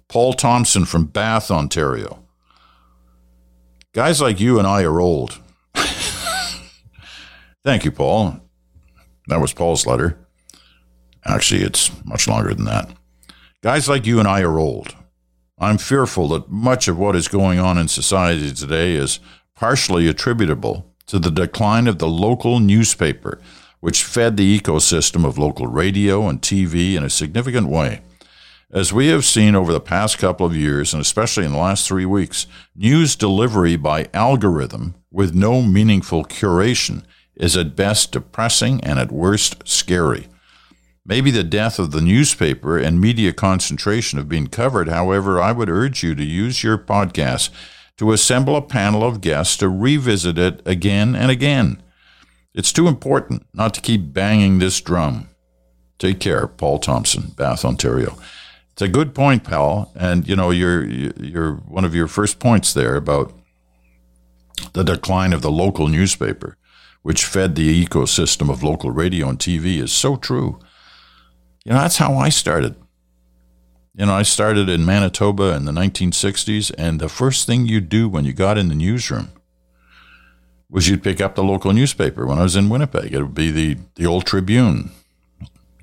Paul 0.07 0.33
Thompson 0.33 0.85
from 0.85 1.05
Bath, 1.05 1.49
Ontario. 1.49 2.23
Guys 3.93 4.21
like 4.21 4.39
you 4.39 4.59
and 4.59 4.67
I 4.67 4.83
are 4.83 5.01
old. 5.01 5.39
Thank 7.63 7.85
you, 7.85 7.91
Paul. 7.91 8.39
That 9.27 9.41
was 9.41 9.53
Paul's 9.53 9.85
letter. 9.85 10.20
Actually, 11.25 11.61
it's 11.61 11.91
much 12.05 12.27
longer 12.27 12.53
than 12.53 12.65
that. 12.65 12.89
Guys 13.61 13.87
like 13.87 14.05
you 14.05 14.19
and 14.19 14.27
I 14.27 14.41
are 14.41 14.57
old. 14.57 14.95
I'm 15.59 15.77
fearful 15.77 16.27
that 16.29 16.49
much 16.49 16.87
of 16.87 16.97
what 16.97 17.15
is 17.15 17.27
going 17.27 17.59
on 17.59 17.77
in 17.77 17.87
society 17.87 18.51
today 18.51 18.95
is 18.95 19.19
partially 19.55 20.07
attributable 20.07 20.91
to 21.05 21.19
the 21.19 21.29
decline 21.29 21.87
of 21.87 21.99
the 21.99 22.07
local 22.07 22.59
newspaper, 22.59 23.39
which 23.79 24.03
fed 24.03 24.37
the 24.37 24.59
ecosystem 24.59 25.23
of 25.23 25.37
local 25.37 25.67
radio 25.67 26.27
and 26.27 26.41
TV 26.41 26.95
in 26.95 27.03
a 27.03 27.09
significant 27.09 27.67
way. 27.67 28.01
As 28.71 28.93
we 28.93 29.07
have 29.07 29.25
seen 29.25 29.53
over 29.53 29.73
the 29.73 29.81
past 29.81 30.17
couple 30.17 30.45
of 30.45 30.55
years, 30.55 30.93
and 30.93 31.01
especially 31.01 31.45
in 31.45 31.51
the 31.51 31.57
last 31.57 31.87
three 31.87 32.05
weeks, 32.05 32.47
news 32.75 33.15
delivery 33.15 33.75
by 33.75 34.07
algorithm 34.13 34.95
with 35.11 35.35
no 35.35 35.61
meaningful 35.61 36.23
curation 36.23 37.03
is 37.35 37.57
at 37.57 37.75
best 37.75 38.13
depressing 38.13 38.81
and 38.81 38.97
at 38.97 39.11
worst 39.11 39.67
scary. 39.67 40.27
Maybe 41.11 41.29
the 41.29 41.43
death 41.43 41.77
of 41.77 41.91
the 41.91 41.99
newspaper 41.99 42.77
and 42.77 43.01
media 43.01 43.33
concentration 43.33 44.17
have 44.17 44.29
been 44.29 44.47
covered. 44.47 44.87
However, 44.87 45.41
I 45.41 45.51
would 45.51 45.69
urge 45.69 46.03
you 46.03 46.15
to 46.15 46.23
use 46.23 46.63
your 46.63 46.77
podcast 46.77 47.49
to 47.97 48.13
assemble 48.13 48.55
a 48.55 48.61
panel 48.61 49.03
of 49.03 49.19
guests 49.19 49.57
to 49.57 49.67
revisit 49.67 50.37
it 50.37 50.61
again 50.65 51.13
and 51.13 51.29
again. 51.29 51.83
It's 52.53 52.71
too 52.71 52.87
important 52.87 53.45
not 53.53 53.73
to 53.73 53.81
keep 53.81 54.13
banging 54.13 54.59
this 54.59 54.79
drum. 54.79 55.27
Take 55.99 56.21
care, 56.21 56.47
Paul 56.47 56.79
Thompson, 56.79 57.33
Bath, 57.35 57.65
Ontario. 57.65 58.17
It's 58.71 58.81
a 58.81 58.87
good 58.87 59.13
point, 59.13 59.43
pal. 59.43 59.91
And 59.97 60.25
you 60.25 60.37
know, 60.37 60.49
you're 60.49 60.85
you're 60.85 61.55
one 61.55 61.83
of 61.83 61.93
your 61.93 62.07
first 62.07 62.39
points 62.39 62.73
there 62.73 62.95
about 62.95 63.33
the 64.71 64.83
decline 64.85 65.33
of 65.33 65.41
the 65.41 65.51
local 65.51 65.89
newspaper, 65.89 66.55
which 67.01 67.25
fed 67.25 67.55
the 67.55 67.85
ecosystem 67.85 68.49
of 68.49 68.63
local 68.63 68.91
radio 68.91 69.27
and 69.27 69.39
TV, 69.39 69.77
is 69.83 69.91
so 69.91 70.15
true. 70.15 70.57
You 71.65 71.73
know, 71.73 71.79
that's 71.79 71.97
how 71.97 72.15
I 72.15 72.29
started. 72.29 72.75
You 73.93 74.05
know, 74.05 74.13
I 74.13 74.23
started 74.23 74.69
in 74.69 74.85
Manitoba 74.85 75.53
in 75.55 75.65
the 75.65 75.71
1960s, 75.71 76.71
and 76.77 76.99
the 76.99 77.09
first 77.09 77.45
thing 77.45 77.65
you'd 77.65 77.89
do 77.89 78.07
when 78.07 78.25
you 78.25 78.33
got 78.33 78.57
in 78.57 78.69
the 78.69 78.75
newsroom 78.75 79.29
was 80.69 80.87
you'd 80.87 81.03
pick 81.03 81.19
up 81.19 81.35
the 81.35 81.43
local 81.43 81.73
newspaper. 81.73 82.25
When 82.25 82.39
I 82.39 82.43
was 82.43 82.55
in 82.55 82.69
Winnipeg, 82.69 83.13
it 83.13 83.21
would 83.21 83.33
be 83.33 83.51
the, 83.51 83.77
the 83.95 84.05
Old 84.05 84.25
Tribune, 84.25 84.91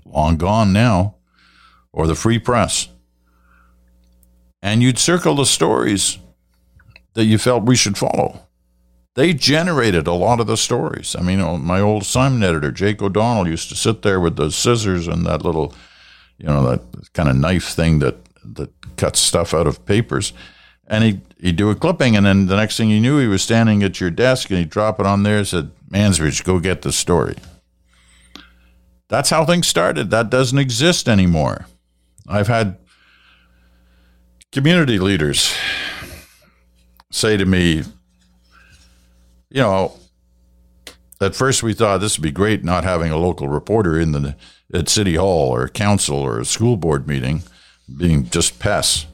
long 0.06 0.36
gone 0.36 0.72
now, 0.72 1.16
or 1.92 2.06
the 2.06 2.14
Free 2.14 2.38
Press. 2.38 2.88
And 4.62 4.82
you'd 4.82 4.98
circle 4.98 5.36
the 5.36 5.44
stories 5.44 6.18
that 7.12 7.26
you 7.26 7.38
felt 7.38 7.64
we 7.64 7.76
should 7.76 7.98
follow. 7.98 8.47
They 9.18 9.34
generated 9.34 10.06
a 10.06 10.12
lot 10.12 10.38
of 10.38 10.46
the 10.46 10.56
stories. 10.56 11.16
I 11.18 11.22
mean, 11.22 11.40
my 11.64 11.80
old 11.80 12.06
Simon 12.06 12.44
editor, 12.44 12.70
Jake 12.70 13.02
O'Donnell, 13.02 13.48
used 13.48 13.68
to 13.68 13.74
sit 13.74 14.02
there 14.02 14.20
with 14.20 14.36
the 14.36 14.52
scissors 14.52 15.08
and 15.08 15.26
that 15.26 15.42
little, 15.42 15.74
you 16.38 16.46
know, 16.46 16.62
that 16.70 17.12
kind 17.14 17.28
of 17.28 17.34
knife 17.34 17.64
thing 17.64 17.98
that, 17.98 18.14
that 18.44 18.70
cuts 18.96 19.18
stuff 19.18 19.52
out 19.52 19.66
of 19.66 19.84
papers. 19.84 20.32
And 20.86 21.02
he'd, 21.02 21.20
he'd 21.40 21.56
do 21.56 21.68
a 21.68 21.74
clipping, 21.74 22.14
and 22.14 22.24
then 22.24 22.46
the 22.46 22.54
next 22.54 22.76
thing 22.76 22.90
you 22.90 23.00
knew, 23.00 23.18
he 23.18 23.26
was 23.26 23.42
standing 23.42 23.82
at 23.82 24.00
your 24.00 24.10
desk 24.12 24.50
and 24.50 24.60
he'd 24.60 24.70
drop 24.70 25.00
it 25.00 25.06
on 25.06 25.24
there 25.24 25.38
and 25.38 25.48
said, 25.48 25.72
Mansbridge, 25.90 26.44
go 26.44 26.60
get 26.60 26.82
the 26.82 26.92
story. 26.92 27.34
That's 29.08 29.30
how 29.30 29.44
things 29.44 29.66
started. 29.66 30.10
That 30.10 30.30
doesn't 30.30 30.58
exist 30.58 31.08
anymore. 31.08 31.66
I've 32.28 32.46
had 32.46 32.78
community 34.52 35.00
leaders 35.00 35.56
say 37.10 37.36
to 37.36 37.44
me, 37.44 37.82
you 39.50 39.62
know, 39.62 39.92
at 41.20 41.34
first 41.34 41.62
we 41.62 41.74
thought 41.74 41.98
this 41.98 42.18
would 42.18 42.22
be 42.22 42.30
great 42.30 42.64
not 42.64 42.84
having 42.84 43.10
a 43.10 43.16
local 43.16 43.48
reporter 43.48 43.98
in 43.98 44.12
the 44.12 44.36
at 44.72 44.88
city 44.88 45.14
hall 45.14 45.54
or 45.54 45.68
council 45.68 46.16
or 46.16 46.40
a 46.40 46.44
school 46.44 46.76
board 46.76 47.06
meeting 47.06 47.42
being 47.96 48.28
just 48.28 48.58
pests. 48.58 49.06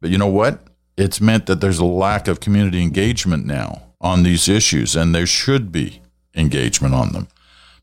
But 0.00 0.10
you 0.10 0.18
know 0.18 0.26
what? 0.26 0.60
It's 0.96 1.20
meant 1.20 1.46
that 1.46 1.60
there's 1.60 1.78
a 1.78 1.84
lack 1.84 2.28
of 2.28 2.40
community 2.40 2.82
engagement 2.82 3.46
now 3.46 3.82
on 4.00 4.22
these 4.22 4.48
issues, 4.48 4.94
and 4.94 5.14
there 5.14 5.26
should 5.26 5.72
be 5.72 6.02
engagement 6.34 6.94
on 6.94 7.12
them 7.12 7.28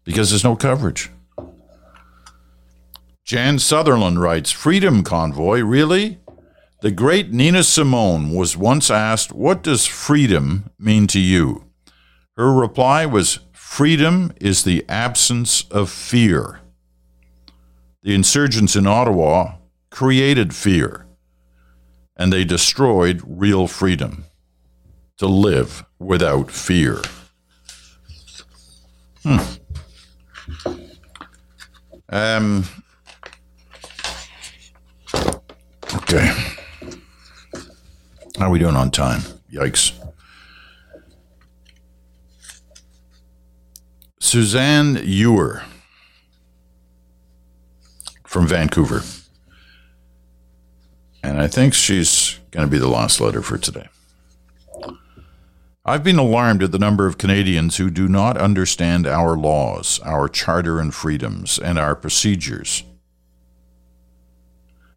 because 0.03 0.29
there's 0.29 0.43
no 0.43 0.55
coverage. 0.55 1.09
Jan 3.25 3.59
Sutherland 3.59 4.21
writes 4.21 4.51
Freedom 4.51 5.03
Convoy, 5.03 5.61
really? 5.61 6.19
The 6.81 6.91
great 6.91 7.33
Nina 7.33 7.63
Simone 7.63 8.31
was 8.31 8.55
once 8.55 8.91
asked, 8.91 9.33
What 9.33 9.63
does 9.63 9.85
freedom 9.87 10.69
mean 10.79 11.07
to 11.07 11.19
you? 11.19 11.66
Her 12.37 12.53
reply 12.53 13.07
was 13.07 13.39
freedom 13.51 14.31
is 14.39 14.63
the 14.63 14.85
absence 14.87 15.63
of 15.71 15.89
fear. 15.89 16.59
The 18.03 18.13
insurgents 18.13 18.75
in 18.75 18.85
Ottawa 18.85 19.55
created 19.89 20.53
fear, 20.53 21.07
and 22.15 22.31
they 22.31 22.45
destroyed 22.45 23.23
real 23.25 23.67
freedom 23.67 24.25
to 25.17 25.25
live 25.25 25.83
without 25.97 26.51
fear. 26.51 27.01
Hmm. 29.23 29.39
Um, 32.09 32.63
okay. 35.95 36.31
How 38.37 38.45
are 38.45 38.51
we 38.51 38.59
doing 38.59 38.75
on 38.75 38.91
time? 38.91 39.21
Yikes. 39.51 40.06
Suzanne 44.27 44.99
Ewer 45.05 45.63
from 48.25 48.45
Vancouver. 48.45 49.01
And 51.23 51.39
I 51.39 51.47
think 51.47 51.73
she's 51.73 52.37
going 52.51 52.67
to 52.67 52.69
be 52.69 52.77
the 52.77 52.89
last 52.89 53.21
letter 53.21 53.41
for 53.41 53.57
today. 53.57 53.87
I've 55.85 56.03
been 56.03 56.19
alarmed 56.19 56.61
at 56.61 56.73
the 56.73 56.77
number 56.77 57.07
of 57.07 57.17
Canadians 57.17 57.77
who 57.77 57.89
do 57.89 58.09
not 58.09 58.35
understand 58.35 59.07
our 59.07 59.37
laws, 59.37 60.01
our 60.03 60.27
charter 60.27 60.81
and 60.81 60.93
freedoms, 60.93 61.57
and 61.57 61.79
our 61.79 61.95
procedures. 61.95 62.83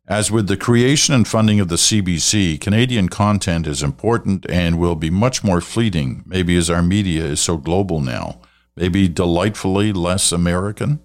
As 0.08 0.32
with 0.32 0.48
the 0.48 0.56
creation 0.56 1.14
and 1.14 1.28
funding 1.28 1.60
of 1.60 1.68
the 1.68 1.76
CBC, 1.76 2.60
Canadian 2.60 3.08
content 3.08 3.68
is 3.68 3.80
important 3.80 4.44
and 4.50 4.76
will 4.76 4.96
be 4.96 5.08
much 5.08 5.44
more 5.44 5.60
fleeting, 5.60 6.24
maybe 6.26 6.56
as 6.56 6.68
our 6.68 6.82
media 6.82 7.22
is 7.26 7.38
so 7.38 7.56
global 7.56 8.00
now 8.00 8.40
maybe 8.80 9.06
delightfully 9.08 9.92
less 9.92 10.32
American? 10.32 11.00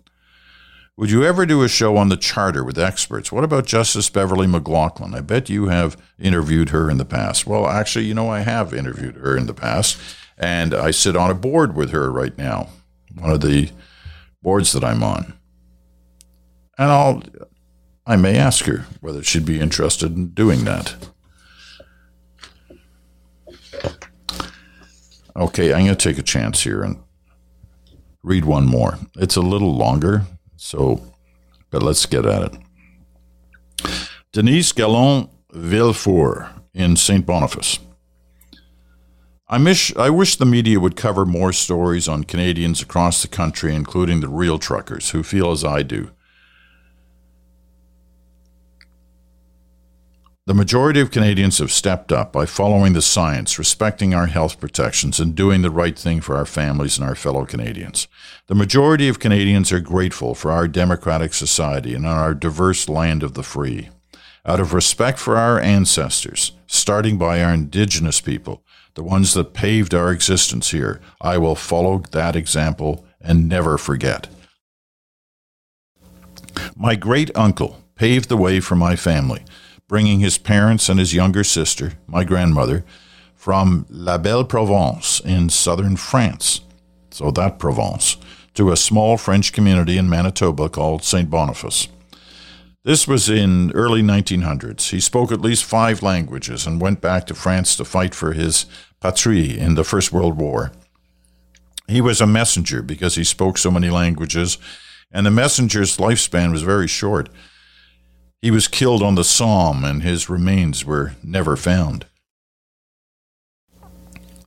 Would 0.96 1.12
you 1.12 1.26
ever 1.26 1.46
do 1.46 1.62
a 1.62 1.68
show 1.68 1.98
on 1.98 2.08
the 2.08 2.16
charter 2.16 2.64
with 2.64 2.80
experts? 2.80 3.34
What 3.34 3.44
about 3.44 3.66
Justice 3.66 4.10
Beverley 4.10 4.48
McLachlin? 4.48 5.14
I 5.14 5.20
bet 5.20 5.50
you 5.50 5.66
have 5.68 5.98
interviewed 6.18 6.70
her 6.70 6.90
in 6.90 6.98
the 6.98 7.04
past. 7.04 7.46
Well, 7.46 7.68
actually, 7.68 8.06
you 8.06 8.14
know, 8.14 8.30
I 8.30 8.40
have 8.40 8.74
interviewed 8.74 9.16
her 9.16 9.36
in 9.36 9.46
the 9.46 9.54
past, 9.54 9.98
and 10.38 10.74
I 10.74 10.92
sit 10.92 11.18
on 11.18 11.30
a 11.30 11.36
board 11.36 11.76
with 11.76 11.90
her 11.90 12.10
right 12.10 12.38
now, 12.38 12.70
one 13.14 13.30
of 13.30 13.42
the 13.42 13.72
boards 14.42 14.72
that 14.72 14.86
I'm 14.86 15.04
on. 15.04 15.34
And 16.78 16.90
I'll, 16.90 17.24
I 18.06 18.16
may 18.16 18.38
ask 18.38 18.64
her 18.66 18.86
whether 19.02 19.22
she'd 19.22 19.46
be 19.46 19.60
interested 19.60 20.16
in 20.16 20.30
doing 20.30 20.64
that. 20.64 20.96
Okay, 25.36 25.74
I'm 25.74 25.84
going 25.84 25.98
to 25.98 26.10
take 26.10 26.18
a 26.18 26.24
chance 26.24 26.64
here 26.64 26.82
and 26.82 27.05
read 28.26 28.44
one 28.44 28.66
more. 28.66 28.98
It's 29.16 29.36
a 29.36 29.42
little 29.42 29.76
longer, 29.76 30.24
so, 30.58 31.02
but 31.70 31.84
let's 31.84 32.06
get 32.08 32.26
at 32.26 32.42
it. 32.42 32.58
Denise 34.34 34.72
Gallon 34.72 35.30
Villefort 35.54 36.50
in 36.74 36.96
St. 36.96 37.26
Boniface. 37.26 37.80
I, 39.48 39.60
miss, 39.60 39.96
I 39.96 40.10
wish 40.10 40.38
the 40.38 40.46
media 40.46 40.80
would 40.80 40.96
cover 40.96 41.24
more 41.24 41.54
stories 41.54 42.08
on 42.08 42.24
Canadians 42.24 42.82
across 42.82 43.22
the 43.22 43.28
country, 43.28 43.76
including 43.76 44.22
the 44.22 44.28
real 44.28 44.58
truckers 44.58 45.12
who 45.12 45.22
feel 45.22 45.52
as 45.52 45.64
I 45.64 45.84
do 45.84 46.10
The 50.48 50.54
majority 50.54 51.00
of 51.00 51.10
Canadians 51.10 51.58
have 51.58 51.72
stepped 51.72 52.12
up 52.12 52.32
by 52.32 52.46
following 52.46 52.94
the 52.94 53.02
science, 53.02 53.58
respecting 53.58 54.14
our 54.14 54.28
health 54.28 54.60
protections, 54.60 55.20
and 55.20 55.34
doing 55.34 55.64
the 55.64 55.72
right 55.72 55.98
thing 55.98 56.22
for 56.22 56.36
our 56.36 56.46
families 56.46 57.00
and 57.00 57.08
our 57.08 57.16
fellow 57.16 57.46
Canadians. 57.46 58.08
The 58.46 58.54
majority 58.54 59.08
of 59.08 59.18
Canadians 59.18 59.72
are 59.72 59.80
grateful 59.80 60.36
for 60.36 60.52
our 60.52 60.68
democratic 60.68 61.34
society 61.34 61.96
and 61.96 62.06
our 62.06 62.36
diverse 62.36 62.88
land 62.88 63.24
of 63.24 63.34
the 63.34 63.42
free. 63.42 63.90
Out 64.46 64.60
of 64.60 64.76
respect 64.76 65.18
for 65.18 65.36
our 65.36 65.60
ancestors, 65.60 66.52
starting 66.68 67.18
by 67.18 67.42
our 67.42 67.52
Indigenous 67.52 68.22
people, 68.22 68.62
the 68.94 69.04
ones 69.04 69.34
that 69.34 69.56
paved 69.56 69.96
our 69.96 70.12
existence 70.12 70.70
here, 70.70 71.02
I 71.20 71.40
will 71.40 71.56
follow 71.56 72.04
that 72.12 72.36
example 72.36 73.04
and 73.20 73.50
never 73.50 73.80
forget. 73.80 74.28
My 76.76 76.94
great 76.94 77.36
uncle 77.36 77.82
paved 77.96 78.30
the 78.30 78.38
way 78.38 78.60
for 78.60 78.76
my 78.76 78.96
family 78.96 79.44
bringing 79.88 80.20
his 80.20 80.38
parents 80.38 80.90
and 80.90 81.00
his 81.00 81.14
younger 81.14 81.44
sister, 81.44 81.94
my 82.08 82.24
grandmother, 82.24 82.84
from 83.36 83.86
La 83.90 84.18
Belle 84.18 84.44
Provence 84.44 85.20
in 85.20 85.50
southern 85.50 85.96
France, 85.96 86.62
so 87.12 87.32
that 87.32 87.60
Provence, 87.60 88.18
to 88.56 88.72
a 88.72 88.78
small 88.78 89.18
French 89.18 89.54
community 89.54 89.98
in 89.98 90.10
Manitoba 90.10 90.70
called 90.70 91.04
St. 91.04 91.30
Boniface. 91.30 91.88
This 92.84 93.08
was 93.08 93.30
in 93.30 93.72
early 93.72 94.02
1900s. 94.04 94.92
He 94.92 95.00
spoke 95.00 95.32
at 95.32 95.42
least 95.42 95.64
five 95.64 96.04
languages 96.04 96.68
and 96.68 96.80
went 96.80 97.02
back 97.02 97.26
to 97.28 97.34
France 97.34 97.76
to 97.78 97.86
fight 97.86 98.14
for 98.14 98.34
his 98.34 98.68
patrie 99.02 99.58
in 99.58 99.76
the 99.76 99.84
First 99.84 100.12
World 100.12 100.38
War. 100.38 100.72
He 101.88 102.00
was 102.00 102.22
a 102.22 102.28
messenger 102.28 102.82
because 102.82 103.16
he 103.16 103.24
spoke 103.24 103.58
so 103.58 103.72
many 103.72 103.90
languages, 103.90 104.58
and 105.12 105.26
the 105.26 105.32
messenger's 105.32 105.98
lifespan 105.98 106.52
was 106.52 106.62
very 106.62 106.88
short. 106.88 107.30
He 108.42 108.52
was 108.52 108.68
killed 108.68 109.02
on 109.02 109.16
the 109.16 109.24
Somme, 109.24 109.84
and 109.84 110.04
his 110.04 110.30
remains 110.30 110.86
were 110.86 111.14
never 111.24 111.56
found. 111.56 112.06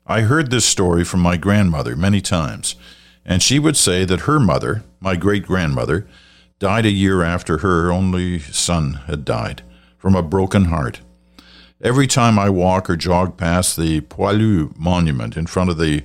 I 0.06 0.22
heard 0.22 0.50
this 0.50 0.64
story 0.64 1.04
from 1.04 1.20
my 1.20 1.36
grandmother 1.36 1.94
many 1.94 2.20
times, 2.20 2.76
and 3.24 3.42
she 3.42 3.58
would 3.58 3.76
say 3.76 4.04
that 4.06 4.20
her 4.20 4.40
mother, 4.40 4.82
my 5.00 5.16
great 5.16 5.44
grandmother, 5.44 6.06
died 6.58 6.86
a 6.86 6.90
year 6.90 7.22
after 7.22 7.58
her 7.58 7.92
only 7.92 8.38
son 8.38 8.94
had 9.06 9.24
died 9.24 9.62
from 9.98 10.14
a 10.14 10.22
broken 10.22 10.66
heart. 10.66 11.00
Every 11.82 12.06
time 12.06 12.38
I 12.38 12.50
walk 12.50 12.88
or 12.88 12.96
jog 12.96 13.36
past 13.36 13.76
the 13.76 14.00
Poilu 14.00 14.76
monument 14.76 15.36
in 15.36 15.46
front 15.46 15.70
of 15.70 15.76
the 15.76 16.04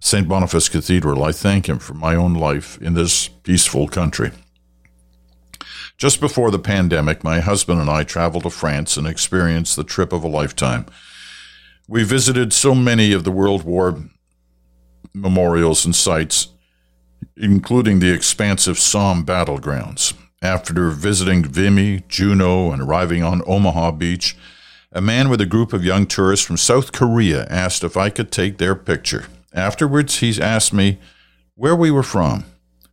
St. 0.00 0.28
Boniface 0.28 0.68
Cathedral, 0.68 1.22
I 1.24 1.32
thank 1.32 1.68
him 1.68 1.78
for 1.78 1.94
my 1.94 2.14
own 2.14 2.34
life 2.34 2.80
in 2.82 2.94
this 2.94 3.28
peaceful 3.28 3.88
country. 3.88 4.32
Just 5.98 6.20
before 6.20 6.52
the 6.52 6.60
pandemic, 6.60 7.24
my 7.24 7.40
husband 7.40 7.80
and 7.80 7.90
I 7.90 8.04
traveled 8.04 8.44
to 8.44 8.50
France 8.50 8.96
and 8.96 9.04
experienced 9.04 9.74
the 9.74 9.82
trip 9.82 10.12
of 10.12 10.22
a 10.22 10.28
lifetime. 10.28 10.86
We 11.88 12.04
visited 12.04 12.52
so 12.52 12.72
many 12.72 13.12
of 13.12 13.24
the 13.24 13.32
World 13.32 13.64
War 13.64 14.04
memorials 15.12 15.84
and 15.84 15.96
sites, 15.96 16.48
including 17.36 17.98
the 17.98 18.12
expansive 18.12 18.78
Somme 18.78 19.24
battlegrounds. 19.24 20.14
After 20.40 20.90
visiting 20.90 21.42
Vimy, 21.42 22.04
Juno, 22.06 22.70
and 22.70 22.80
arriving 22.80 23.24
on 23.24 23.42
Omaha 23.44 23.90
Beach, 23.90 24.36
a 24.92 25.00
man 25.00 25.28
with 25.28 25.40
a 25.40 25.46
group 25.46 25.72
of 25.72 25.84
young 25.84 26.06
tourists 26.06 26.46
from 26.46 26.56
South 26.56 26.92
Korea 26.92 27.44
asked 27.46 27.82
if 27.82 27.96
I 27.96 28.08
could 28.08 28.30
take 28.30 28.58
their 28.58 28.76
picture. 28.76 29.26
Afterwards, 29.52 30.18
he 30.18 30.40
asked 30.40 30.72
me 30.72 31.00
where 31.56 31.74
we 31.74 31.90
were 31.90 32.04
from. 32.04 32.44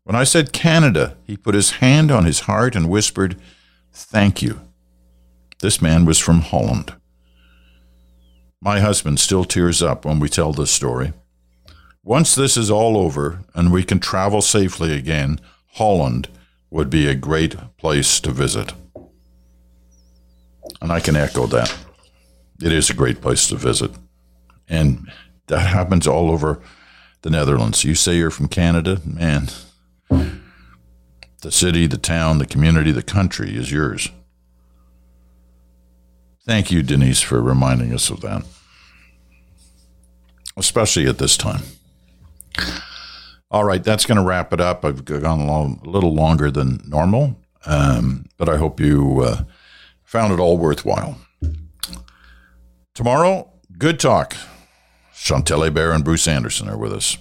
When 0.05 0.15
I 0.15 0.23
said 0.23 0.53
Canada, 0.53 1.17
he 1.23 1.35
put 1.35 1.55
his 1.55 1.71
hand 1.71 2.11
on 2.11 2.25
his 2.25 2.41
heart 2.41 2.75
and 2.75 2.87
whispered, 2.87 3.41
Thank 3.91 4.43
you. 4.43 4.61
This 5.61 5.81
man 5.81 6.05
was 6.05 6.19
from 6.19 6.41
Holland. 6.41 6.93
My 8.61 8.81
husband 8.81 9.19
still 9.19 9.43
tears 9.43 9.81
up 9.81 10.05
when 10.05 10.19
we 10.19 10.29
tell 10.29 10.53
this 10.53 10.69
story. 10.69 11.11
Once 12.03 12.35
this 12.35 12.55
is 12.55 12.69
all 12.69 12.97
over 12.97 13.39
and 13.55 13.73
we 13.73 13.83
can 13.83 13.99
travel 13.99 14.43
safely 14.43 14.93
again, 14.93 15.41
Holland 15.73 16.27
would 16.69 16.91
be 16.91 17.07
a 17.07 17.15
great 17.15 17.55
place 17.77 18.19
to 18.19 18.29
visit. 18.29 18.73
And 20.81 20.91
I 20.91 20.99
can 20.99 21.15
echo 21.15 21.47
that. 21.47 21.75
It 22.61 22.71
is 22.71 22.91
a 22.91 22.95
great 22.95 23.21
place 23.21 23.47
to 23.47 23.55
visit. 23.55 23.89
And 24.69 25.11
that 25.47 25.61
happens 25.61 26.05
all 26.05 26.29
over 26.29 26.61
the 27.23 27.31
Netherlands. 27.31 27.83
You 27.83 27.95
say 27.95 28.17
you're 28.17 28.29
from 28.29 28.49
Canada, 28.49 29.01
man, 29.03 29.49
the 31.41 31.51
city, 31.51 31.87
the 31.87 31.97
town, 31.97 32.39
the 32.39 32.45
community, 32.45 32.91
the 32.91 33.03
country 33.03 33.55
is 33.55 33.71
yours. 33.71 34.09
Thank 36.45 36.71
you, 36.71 36.83
Denise, 36.83 37.21
for 37.21 37.41
reminding 37.41 37.93
us 37.93 38.09
of 38.09 38.21
that, 38.21 38.43
especially 40.57 41.07
at 41.07 41.17
this 41.17 41.37
time. 41.37 41.61
All 43.49 43.63
right, 43.63 43.83
that's 43.83 44.05
going 44.05 44.17
to 44.17 44.23
wrap 44.23 44.53
it 44.53 44.59
up. 44.59 44.83
I've 44.83 45.05
gone 45.05 45.41
a 45.41 45.89
little 45.89 46.13
longer 46.13 46.51
than 46.51 46.81
normal, 46.87 47.39
um, 47.65 48.25
but 48.37 48.49
I 48.49 48.57
hope 48.57 48.79
you 48.79 49.21
uh, 49.21 49.43
found 50.03 50.33
it 50.33 50.39
all 50.39 50.57
worthwhile. 50.57 51.17
Tomorrow, 52.93 53.51
good 53.77 53.99
talk. 53.99 54.35
Chantal 55.15 55.61
Hébert 55.61 55.95
and 55.95 56.03
Bruce 56.03 56.27
Anderson 56.27 56.69
are 56.69 56.77
with 56.77 56.93
us. 56.93 57.17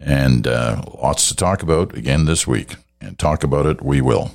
And 0.00 0.46
uh, 0.46 0.82
lots 1.02 1.28
to 1.28 1.36
talk 1.36 1.62
about 1.62 1.94
again 1.94 2.24
this 2.24 2.46
week. 2.46 2.76
And 3.00 3.18
talk 3.18 3.44
about 3.44 3.66
it 3.66 3.82
we 3.82 4.00
will. 4.00 4.32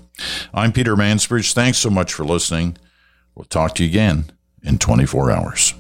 I'm 0.54 0.72
Peter 0.72 0.96
Mansbridge. 0.96 1.54
Thanks 1.54 1.78
so 1.78 1.90
much 1.90 2.14
for 2.14 2.24
listening. 2.24 2.78
We'll 3.36 3.46
talk 3.46 3.76
to 3.76 3.84
you 3.84 3.90
again 3.90 4.32
in 4.64 4.78
24 4.80 5.32
hours. 5.32 5.74